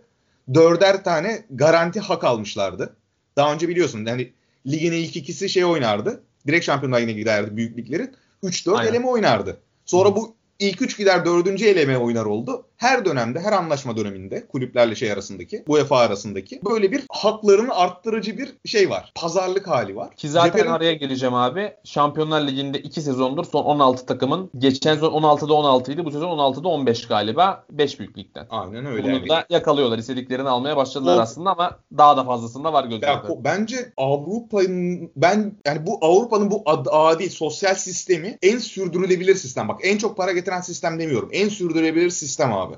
[0.53, 2.95] dörder tane garanti hak almışlardı.
[3.35, 4.31] Daha önce biliyorsun yani
[4.67, 6.23] ligin ilk ikisi şey oynardı.
[6.47, 8.15] Direkt şampiyonluğa yine giderdi büyük liglerin.
[8.43, 8.91] 3-4 Aynen.
[8.91, 9.57] eleme oynardı.
[9.85, 11.61] Sonra bu ilk 3 gider 4.
[11.61, 12.65] eleme oynar oldu.
[12.77, 18.53] Her dönemde, her anlaşma döneminde kulüplerle şey arasındaki, UEFA arasındaki böyle bir haklarını arttırıcı bir
[18.65, 19.11] şey var.
[19.15, 20.15] Pazarlık hali var.
[20.15, 21.73] Ki zaten Cefer'in- araya geleceğim abi.
[21.83, 24.49] Şampiyonlar Ligi'nde 2 sezondur son 16 takımın.
[24.57, 26.05] Geçen sezon 16'da 16 idi.
[26.05, 27.63] Bu sezon 16'da 15 galiba.
[27.71, 28.47] 5 büyük ligden.
[28.49, 29.03] Aynen öyle.
[29.03, 29.29] Bunu yani.
[29.29, 29.97] da yakalıyorlar.
[29.97, 33.27] İstediklerini almaya başladılar O- aslında ama daha da fazlasında var gözlerde.
[33.27, 39.67] Ya, bence Avrupa'nın ben yani bu Avrupa'nın bu ad- adi sosyal sistemi en sürdürülebilir sistem.
[39.67, 41.29] Bak en çok para getiren sistem demiyorum.
[41.31, 42.72] En sürdürülebilir sistem abi.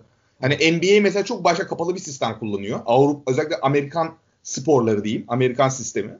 [0.45, 2.79] Hani NBA mesela çok başka kapalı bir sistem kullanıyor.
[2.86, 5.25] Avrupa özellikle Amerikan sporları diyeyim.
[5.27, 6.17] Amerikan sistemi.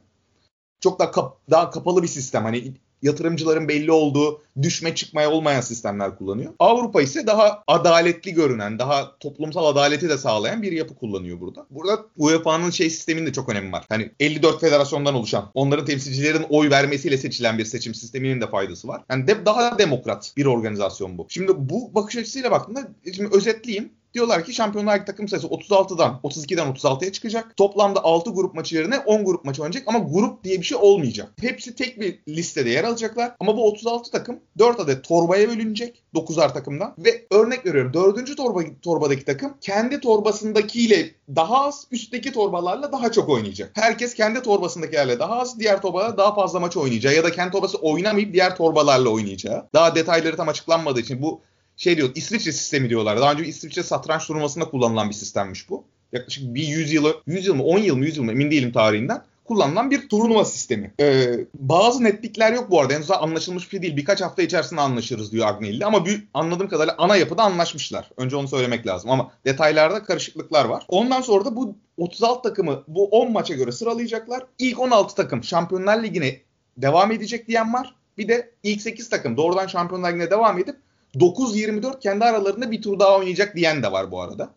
[0.80, 2.44] Çok daha kap- daha kapalı bir sistem.
[2.44, 6.54] Hani yatırımcıların belli olduğu düşme çıkmaya olmayan sistemler kullanıyor.
[6.60, 11.66] Avrupa ise daha adaletli görünen, daha toplumsal adaleti de sağlayan bir yapı kullanıyor burada.
[11.70, 13.86] Burada UEFA'nın şey sisteminin de çok önemi var.
[13.90, 19.02] Hani 54 federasyondan oluşan, onların temsilcilerin oy vermesiyle seçilen bir seçim sisteminin de faydası var.
[19.10, 21.26] Yani de, daha demokrat bir organizasyon bu.
[21.30, 23.90] Şimdi bu bakış açısıyla baktığında şimdi özetleyeyim.
[24.16, 27.58] Diyorlar ki Şampiyonlar Ligi takım sayısı 36'dan 32'den 36'ya çıkacak.
[27.58, 31.30] Toplamda 6 grup maçı yerine 10 grup maçı oynayacak ama grup diye bir şey olmayacak.
[31.42, 36.54] Hepsi tek bir listede yer alacaklar ama bu 36 takım 4 adet torbaya bölünecek 9'ar
[36.54, 38.38] takımdan ve örnek veriyorum 4.
[38.38, 43.72] torba torbadaki takım kendi torbasındakiyle daha az üstteki torbalarla daha çok oynayacak.
[43.74, 47.78] Herkes kendi torbasındakilerle daha az diğer torbalarla daha fazla maç oynayacağı ya da kendi torbası
[47.78, 49.68] oynamayıp diğer torbalarla oynayacağı.
[49.74, 51.42] Daha detayları tam açıklanmadığı için bu
[51.78, 53.20] şey diyor İsviçre sistemi diyorlar.
[53.20, 55.84] Daha önce İsviçre satranç turnuvasında kullanılan bir sistemmiş bu.
[56.12, 58.72] Yaklaşık bir 100 yılı, 100 yıl mı 10 yıl mı 100 yıl mı emin değilim
[58.72, 60.94] tarihinden kullanılan bir turnuva sistemi.
[61.00, 62.94] Ee, bazı netlikler yok bu arada.
[62.94, 63.98] Henüz anlaşılmış bir şey değil.
[63.98, 65.86] Birkaç hafta içerisinde anlaşırız diyor Agnelli.
[65.86, 68.10] Ama bir, anladığım kadarıyla ana yapıda anlaşmışlar.
[68.18, 69.12] Önce onu söylemek lazım.
[69.12, 70.86] Ama detaylarda karışıklıklar var.
[70.88, 74.44] Ondan sonra da bu 36 takımı bu 10 maça göre sıralayacaklar.
[74.60, 76.40] İlk 16 takım Şampiyonlar Ligi'ne
[76.78, 77.96] devam edecek diyen var.
[78.18, 80.76] Bir de ilk 8 takım doğrudan Şampiyonlar Ligi'ne devam edip
[81.16, 84.54] 9-24 kendi aralarında bir tur daha oynayacak diyen de var bu arada.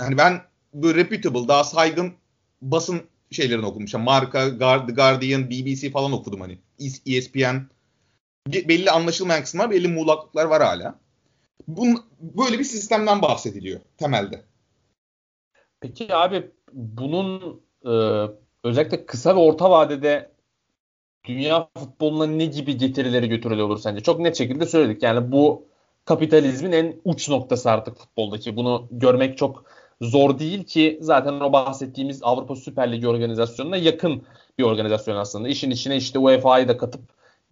[0.00, 2.12] Yani ben bu reputable, daha saygın
[2.62, 4.02] basın şeylerini okumuşum.
[4.02, 6.58] Marka, The Guardian, BBC falan okudum hani.
[7.06, 7.56] ESPN.
[8.48, 10.98] Be- Belli anlaşılmayan kısımlar, belli muğlaklıklar var hala.
[11.68, 14.42] Bun, böyle bir sistemden bahsediliyor temelde.
[15.80, 17.92] Peki abi bunun e,
[18.64, 20.30] özellikle kısa ve orta vadede
[21.26, 24.02] dünya futboluna ne gibi getirileri götürüyor olur sence?
[24.02, 25.02] Çok net şekilde söyledik.
[25.02, 25.66] Yani bu
[26.04, 28.56] kapitalizmin en uç noktası artık futboldaki.
[28.56, 29.64] Bunu görmek çok
[30.00, 34.22] zor değil ki zaten o bahsettiğimiz Avrupa Süper Ligi organizasyonuna yakın
[34.58, 35.48] bir organizasyon aslında.
[35.48, 37.00] İşin içine işte UEFA'yı da katıp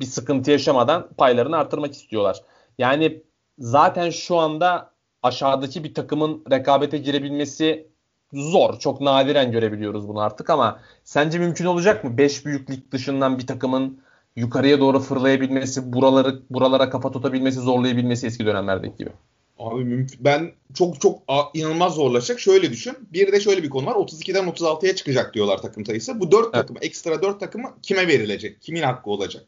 [0.00, 2.40] bir sıkıntı yaşamadan paylarını artırmak istiyorlar.
[2.78, 3.22] Yani
[3.58, 4.90] zaten şu anda
[5.22, 7.93] aşağıdaki bir takımın rekabete girebilmesi
[8.35, 8.79] zor.
[8.79, 12.18] Çok nadiren görebiliyoruz bunu artık ama sence mümkün olacak mı?
[12.18, 14.01] 5 büyük lig dışından bir takımın
[14.37, 19.11] yukarıya doğru fırlayabilmesi, buraları buralara kafa tutabilmesi, zorlayabilmesi eski dönemlerdeki gibi.
[19.59, 20.25] Abi mümkün.
[20.25, 21.18] Ben çok çok
[21.55, 22.40] inanılmaz zorlaşacak.
[22.40, 22.94] Şöyle düşün.
[23.12, 23.94] Bir de şöyle bir konu var.
[23.94, 26.20] 32'den 36'ya çıkacak diyorlar takım sayısı.
[26.20, 26.53] Bu 4 Evet.
[26.53, 28.62] takım, ekstra 4 takımı kime verilecek?
[28.62, 29.44] Kimin hakkı olacak?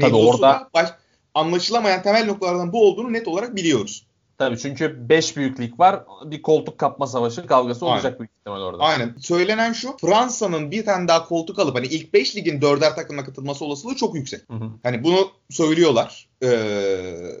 [0.00, 0.88] Tabii Mevzusu orada- da baş,
[1.34, 4.06] anlaşılamayan temel noktalardan bu olduğunu net olarak biliyoruz.
[4.38, 6.04] Tabii çünkü 5 büyük lig var.
[6.24, 7.94] Bir koltuk kapma savaşı kavgası Aynen.
[7.94, 8.82] olacak büyük ihtimal orada.
[8.82, 9.14] Aynen.
[9.20, 9.96] Söylenen şu.
[10.00, 14.14] Fransa'nın bir tane daha koltuk alıp hani ilk 5 ligin 4'er takımla katılması olasılığı çok
[14.14, 14.40] yüksek.
[14.50, 14.70] Hı hı.
[14.82, 16.28] Hani bunu söylüyorlar.
[16.42, 16.48] Ee,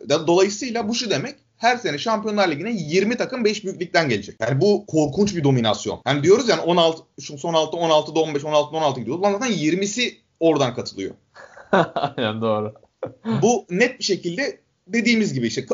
[0.08, 1.34] dolayısıyla bu şu demek.
[1.56, 4.36] Her sene Şampiyonlar Ligi'ne 20 takım 5 büyük ligden gelecek.
[4.40, 6.00] Yani bu korkunç bir dominasyon.
[6.04, 9.18] Hani diyoruz yani 16 şu son 6 16'da 15 16'da 16 gidiyor.
[9.18, 11.14] Ulan zaten 20'si oradan katılıyor.
[11.72, 12.74] Aynen doğru.
[13.42, 15.66] bu net bir şekilde dediğimiz gibi işte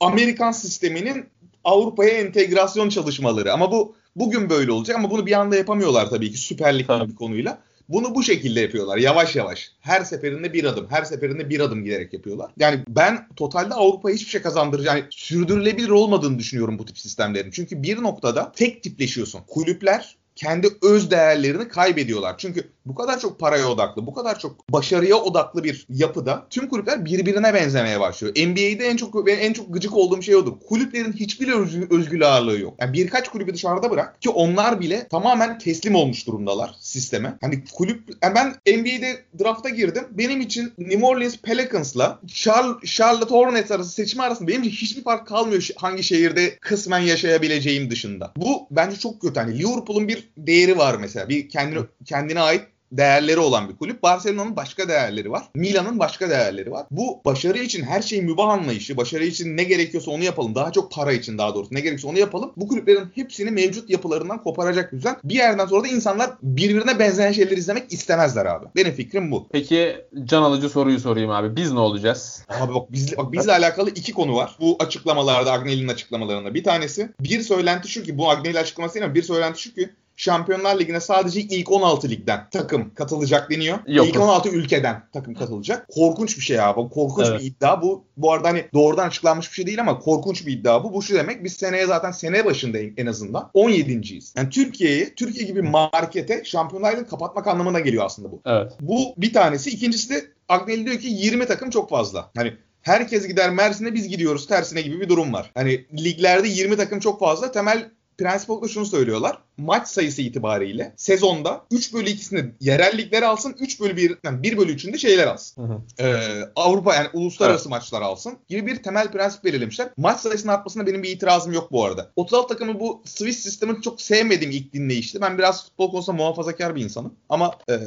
[0.00, 1.26] Amerikan sisteminin
[1.64, 3.52] Avrupa'ya entegrasyon çalışmaları.
[3.52, 7.08] Ama bu bugün böyle olacak ama bunu bir anda yapamıyorlar tabii ki Süper Lig gibi
[7.08, 7.58] bir konuyla.
[7.88, 9.70] Bunu bu şekilde yapıyorlar yavaş yavaş.
[9.80, 12.50] Her seferinde bir adım, her seferinde bir adım giderek yapıyorlar.
[12.58, 17.50] Yani ben totalde Avrupa'ya hiçbir şey kazandıracağını, yani sürdürülebilir olmadığını düşünüyorum bu tip sistemlerin.
[17.50, 19.40] Çünkü bir noktada tek tipleşiyorsun.
[19.48, 22.34] Kulüpler kendi öz değerlerini kaybediyorlar.
[22.38, 27.04] Çünkü bu kadar çok paraya odaklı, bu kadar çok başarıya odaklı bir yapıda tüm kulüpler
[27.04, 28.34] birbirine benzemeye başlıyor.
[28.36, 30.52] NBA'de en çok en çok gıcık olduğum şey odur.
[30.68, 32.74] Kulüplerin hiçbir özgü, özgül ağırlığı yok.
[32.80, 37.38] Yani birkaç kulübü dışarıda bırak ki onlar bile tamamen teslim olmuş durumdalar sisteme.
[37.40, 40.04] Hani kulüp yani ben NBA'de drafta girdim.
[40.10, 45.26] Benim için New Orleans Pelicans'la Char- Charlotte Hornets arası seçimi arasında benim için hiçbir fark
[45.26, 48.32] kalmıyor hangi şehirde kısmen yaşayabileceğim dışında.
[48.36, 49.40] Bu bence çok kötü.
[49.40, 51.28] Hani Liverpool'un bir değeri var mesela.
[51.28, 52.62] Bir kendine kendine ait
[52.92, 54.02] değerleri olan bir kulüp.
[54.02, 55.44] Barcelona'nın başka değerleri var.
[55.54, 56.86] Milan'ın başka değerleri var.
[56.90, 60.54] Bu başarı için her şey mübah anlayışı, başarı için ne gerekiyorsa onu yapalım.
[60.54, 62.52] Daha çok para için daha doğrusu ne gerekiyorsa onu yapalım.
[62.56, 65.16] Bu kulüplerin hepsini mevcut yapılarından koparacak düzen.
[65.24, 68.66] Bir yerden sonra da insanlar birbirine benzeyen şeyleri izlemek istemezler abi.
[68.76, 69.48] Benim fikrim bu.
[69.52, 71.56] Peki can alıcı soruyu sorayım abi.
[71.56, 72.44] Biz ne olacağız?
[72.48, 74.56] Abi bak, biz, bak bizle alakalı iki konu var.
[74.60, 76.54] Bu açıklamalarda Agnelli'nin açıklamalarında.
[76.54, 79.90] Bir tanesi bir söylenti şu ki bu Agnelli açıklaması değil ama bir söylenti şu ki
[80.20, 83.78] Şampiyonlar Ligi'ne sadece ilk 16 ligden takım katılacak deniyor.
[83.86, 84.08] Yok.
[84.08, 85.88] İlk 16 ülkeden takım katılacak.
[85.88, 86.88] Korkunç bir şey abi.
[86.88, 87.40] Korkunç Evet.
[87.40, 87.82] bir iddia.
[87.82, 90.92] Bu bu arada hani doğrudan açıklanmış bir şey değil ama korkunç bir iddia bu.
[90.92, 94.34] Bu şu demek biz seneye zaten sene başında en en azından 17.yiz.
[94.36, 98.40] Yani Türkiye'yi, Türkiye gibi markete Şampiyonlar Ligi'ni kapatmak anlamına geliyor aslında bu.
[98.46, 98.72] Evet.
[98.80, 99.70] Bu bir tanesi.
[99.70, 102.30] İkincisi de Agnelli diyor ki 20 takım çok fazla.
[102.36, 102.52] Hani
[102.82, 105.50] herkes gider Mersin'e biz gidiyoruz tersine gibi bir durum var.
[105.54, 107.52] Hani liglerde 20 takım çok fazla.
[107.52, 109.38] Temel prensip olarak şunu söylüyorlar.
[109.60, 113.56] Maç sayısı itibariyle sezonda 3 bölü 2'sini yerel ligler alsın.
[113.60, 115.62] 3 bölü 1, yani 1 bölü 3'ünde şeyler alsın.
[115.62, 116.06] Hı hı.
[116.06, 119.88] Ee, Avrupa yani uluslararası maçlar alsın gibi bir temel prensip belirlemişler.
[119.96, 122.10] Maç sayısının artmasına benim bir itirazım yok bu arada.
[122.16, 125.20] 36 takımın bu Swiss sistemini çok sevmediğim ilk dinleyişti.
[125.20, 127.14] Ben biraz futbol konusunda muhafazakar bir insanım.
[127.28, 127.78] Ama e,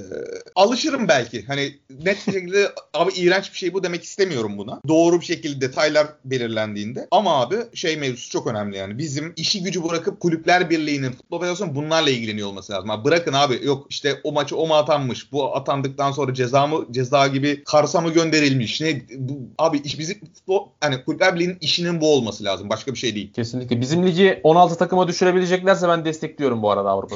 [0.56, 1.46] alışırım belki.
[1.46, 4.82] Hani net bir şekilde abi iğrenç bir şey bu demek istemiyorum buna.
[4.88, 7.08] Doğru bir şekilde detaylar belirlendiğinde.
[7.12, 8.98] Ama abi şey mevzusu çok önemli yani.
[8.98, 12.90] Bizim işi gücü bırakıp kulüpler birliğinin futbol federasyonu bunlarla ilgileniyor olması lazım.
[12.90, 15.32] Abi bırakın abi yok işte o maçı o mu atanmış.
[15.32, 18.82] Bu atandıktan sonra ceza mı ceza gibi Kars'a mı gönderilmiş.
[18.82, 22.70] Ne bu, abi iş bizim futbol hani kulüpler birliğinin işinin bu olması lazım.
[22.70, 23.34] Başka bir şey değil.
[23.34, 23.82] Kesinlikle.
[23.82, 27.16] Bizim ligi 16 takıma düşürebileceklerse ben destekliyorum bu arada Avrupa.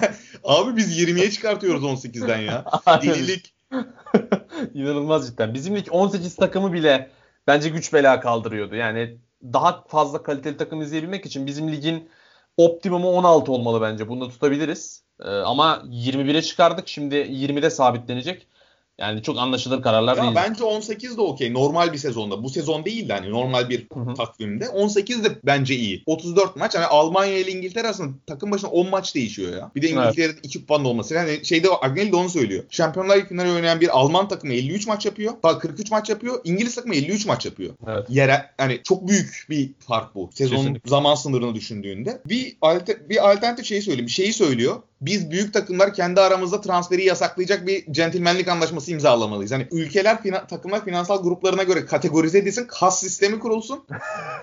[0.44, 2.64] Abi biz 20'ye çıkartıyoruz 18'den ya.
[3.02, 3.54] Delilik.
[4.74, 5.54] İnanılmaz cidden.
[5.54, 7.10] Bizim lig 18 takımı bile
[7.46, 8.74] bence güç bela kaldırıyordu.
[8.74, 12.08] Yani daha fazla kaliteli takım izleyebilmek için bizim ligin
[12.58, 14.08] optimumu 16 olmalı bence.
[14.08, 15.04] Bunu da tutabiliriz.
[15.20, 16.88] Ee, ama 21'e çıkardık.
[16.88, 18.46] Şimdi 20'de sabitlenecek.
[19.00, 20.34] Yani çok anlaşılır kararlar Ya değil.
[20.34, 21.54] bence 18 de okey.
[21.54, 22.42] Normal bir sezonda.
[22.44, 24.14] Bu sezon değil de hani normal bir Hı hı.
[24.14, 24.68] takvimde.
[24.68, 26.02] 18 de bence iyi.
[26.06, 26.74] 34 maç.
[26.74, 29.70] Hani Almanya ile İngiltere arasında takım başına 10 maç değişiyor ya.
[29.76, 29.96] Bir de Evet.
[29.98, 31.14] İngiltere'de 2 kupanın olması.
[31.14, 32.64] Yani şeyde Agnelli de onu söylüyor.
[32.70, 35.32] Şampiyonlar Ligi finali oynayan bir Alman takımı 53 maç yapıyor.
[35.42, 36.40] Bak 43 maç yapıyor.
[36.44, 37.74] İngiliz takımı 53 maç yapıyor.
[37.86, 38.06] Evet.
[38.08, 40.30] Yere hani çok büyük bir fark bu.
[40.34, 40.90] Sezon Kesinlikle.
[40.90, 42.22] zaman sınırını düşündüğünde.
[42.26, 44.06] Bir alter, bir alternatif şeyi söyleyeyim.
[44.06, 44.76] Bir şeyi söylüyor.
[45.00, 49.52] Biz büyük takımlar kendi aramızda transferi yasaklayacak bir centilmenlik anlaşması imzalamalıyız.
[49.52, 53.84] Hani ülkeler fina- takımlar finansal gruplarına göre kategorize edilsin, kas sistemi kurulsun.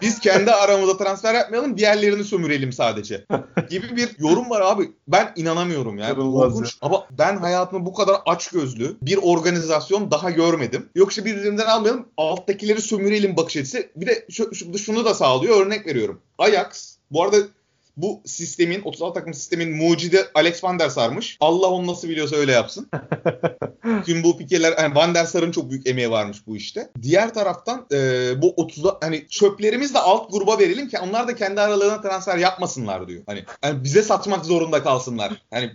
[0.02, 3.26] Biz kendi aramızda transfer yapmayalım, diğerlerini sömürelim sadece.
[3.70, 4.92] Gibi bir yorum var abi.
[5.08, 6.10] Ben inanamıyorum ya.
[6.10, 6.78] İnanılmaz Korkunç.
[6.82, 10.90] Ama ben hayatımda bu kadar açgözlü bir organizasyon daha görmedim.
[10.96, 13.88] Yoksa birbirinden almayalım, alttakileri sömürelim bakış açısı.
[13.96, 15.66] Bir de şu- şunu da sağlıyor.
[15.66, 16.22] Örnek veriyorum.
[16.38, 17.38] Ajax bu arada
[17.98, 21.38] bu sistemin 36 takım sistemin mucidi Alex Van der Sar'mış.
[21.40, 22.90] Allah onu nasıl biliyorsa öyle yapsın.
[24.06, 26.90] Tüm bu fikirler yani Van der Sar'ın çok büyük emeği varmış bu işte.
[27.02, 31.62] Diğer taraftan e, bu 30 hani çöplerimiz de alt gruba verelim ki onlar da kendi
[31.62, 33.24] aralarına transfer yapmasınlar diyor.
[33.26, 35.32] Hani, hani bize satmak zorunda kalsınlar.
[35.54, 35.72] Hani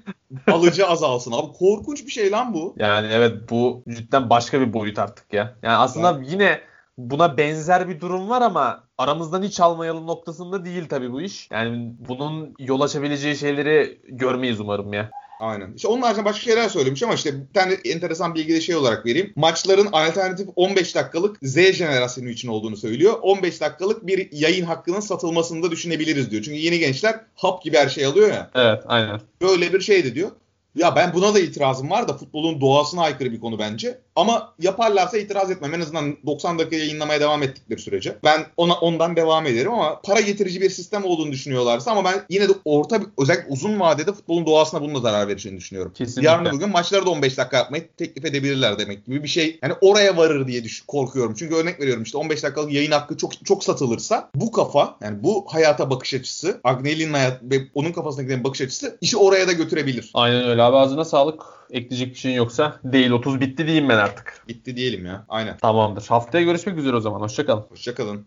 [0.46, 1.33] alıcı azalsın.
[1.33, 2.74] Abi korkunç bir şey lan bu.
[2.78, 5.54] Yani evet bu cidden başka bir boyut artık ya.
[5.62, 6.61] Yani aslında yine
[7.00, 11.48] buna benzer bir durum var ama aramızdan hiç almayalım noktasında değil tabii bu iş.
[11.50, 15.10] Yani bunun yol açabileceği şeyleri görmeyiz umarım ya.
[15.40, 15.72] Aynen.
[15.76, 19.06] İşte onun haricinde başka şeyler söylemiş ama işte bir tane enteresan bilgi de şey olarak
[19.06, 19.32] vereyim.
[19.36, 23.14] Maçların alternatif 15 dakikalık Z jenerasyonu için olduğunu söylüyor.
[23.22, 26.42] 15 dakikalık bir yayın hakkının satılmasını da düşünebiliriz diyor.
[26.42, 28.50] Çünkü yeni gençler hap gibi her şey alıyor ya.
[28.54, 29.20] Evet aynen.
[29.42, 30.30] Böyle bir şeydi diyor.
[30.74, 33.98] Ya ben buna da itirazım var da futbolun doğasına aykırı bir konu bence.
[34.16, 35.74] Ama yaparlarsa itiraz etmem.
[35.74, 38.16] En azından 90 dakika yayınlamaya devam ettikleri sürece.
[38.24, 42.48] Ben ona ondan devam ederim ama para getirici bir sistem olduğunu düşünüyorlarsa ama ben yine
[42.48, 45.92] de orta özellikle uzun vadede futbolun doğasına bunun da zarar vereceğini düşünüyorum.
[45.94, 46.30] Kesinlikle.
[46.30, 49.59] Yarın öbür gün maçları da 15 dakika yapmayı teklif edebilirler demek gibi bir şey.
[49.62, 51.35] Yani oraya varır diye düş korkuyorum.
[51.38, 55.46] Çünkü örnek veriyorum işte 15 dakikalık yayın hakkı çok çok satılırsa bu kafa yani bu
[55.48, 60.11] hayata bakış açısı Agnelli'nin hayat ve onun kafasına giden bakış açısı işi oraya da götürebilir.
[60.14, 61.42] Aynen öyle abi ağzına sağlık.
[61.70, 64.44] Ekleyecek bir şeyin yoksa değil 30 bitti diyeyim ben artık.
[64.48, 65.24] Bitti diyelim ya.
[65.28, 65.56] Aynen.
[65.56, 66.06] Tamamdır.
[66.08, 67.20] Haftaya görüşmek üzere o zaman.
[67.20, 67.64] Hoşçakalın.
[67.68, 68.18] Hoşçakalın.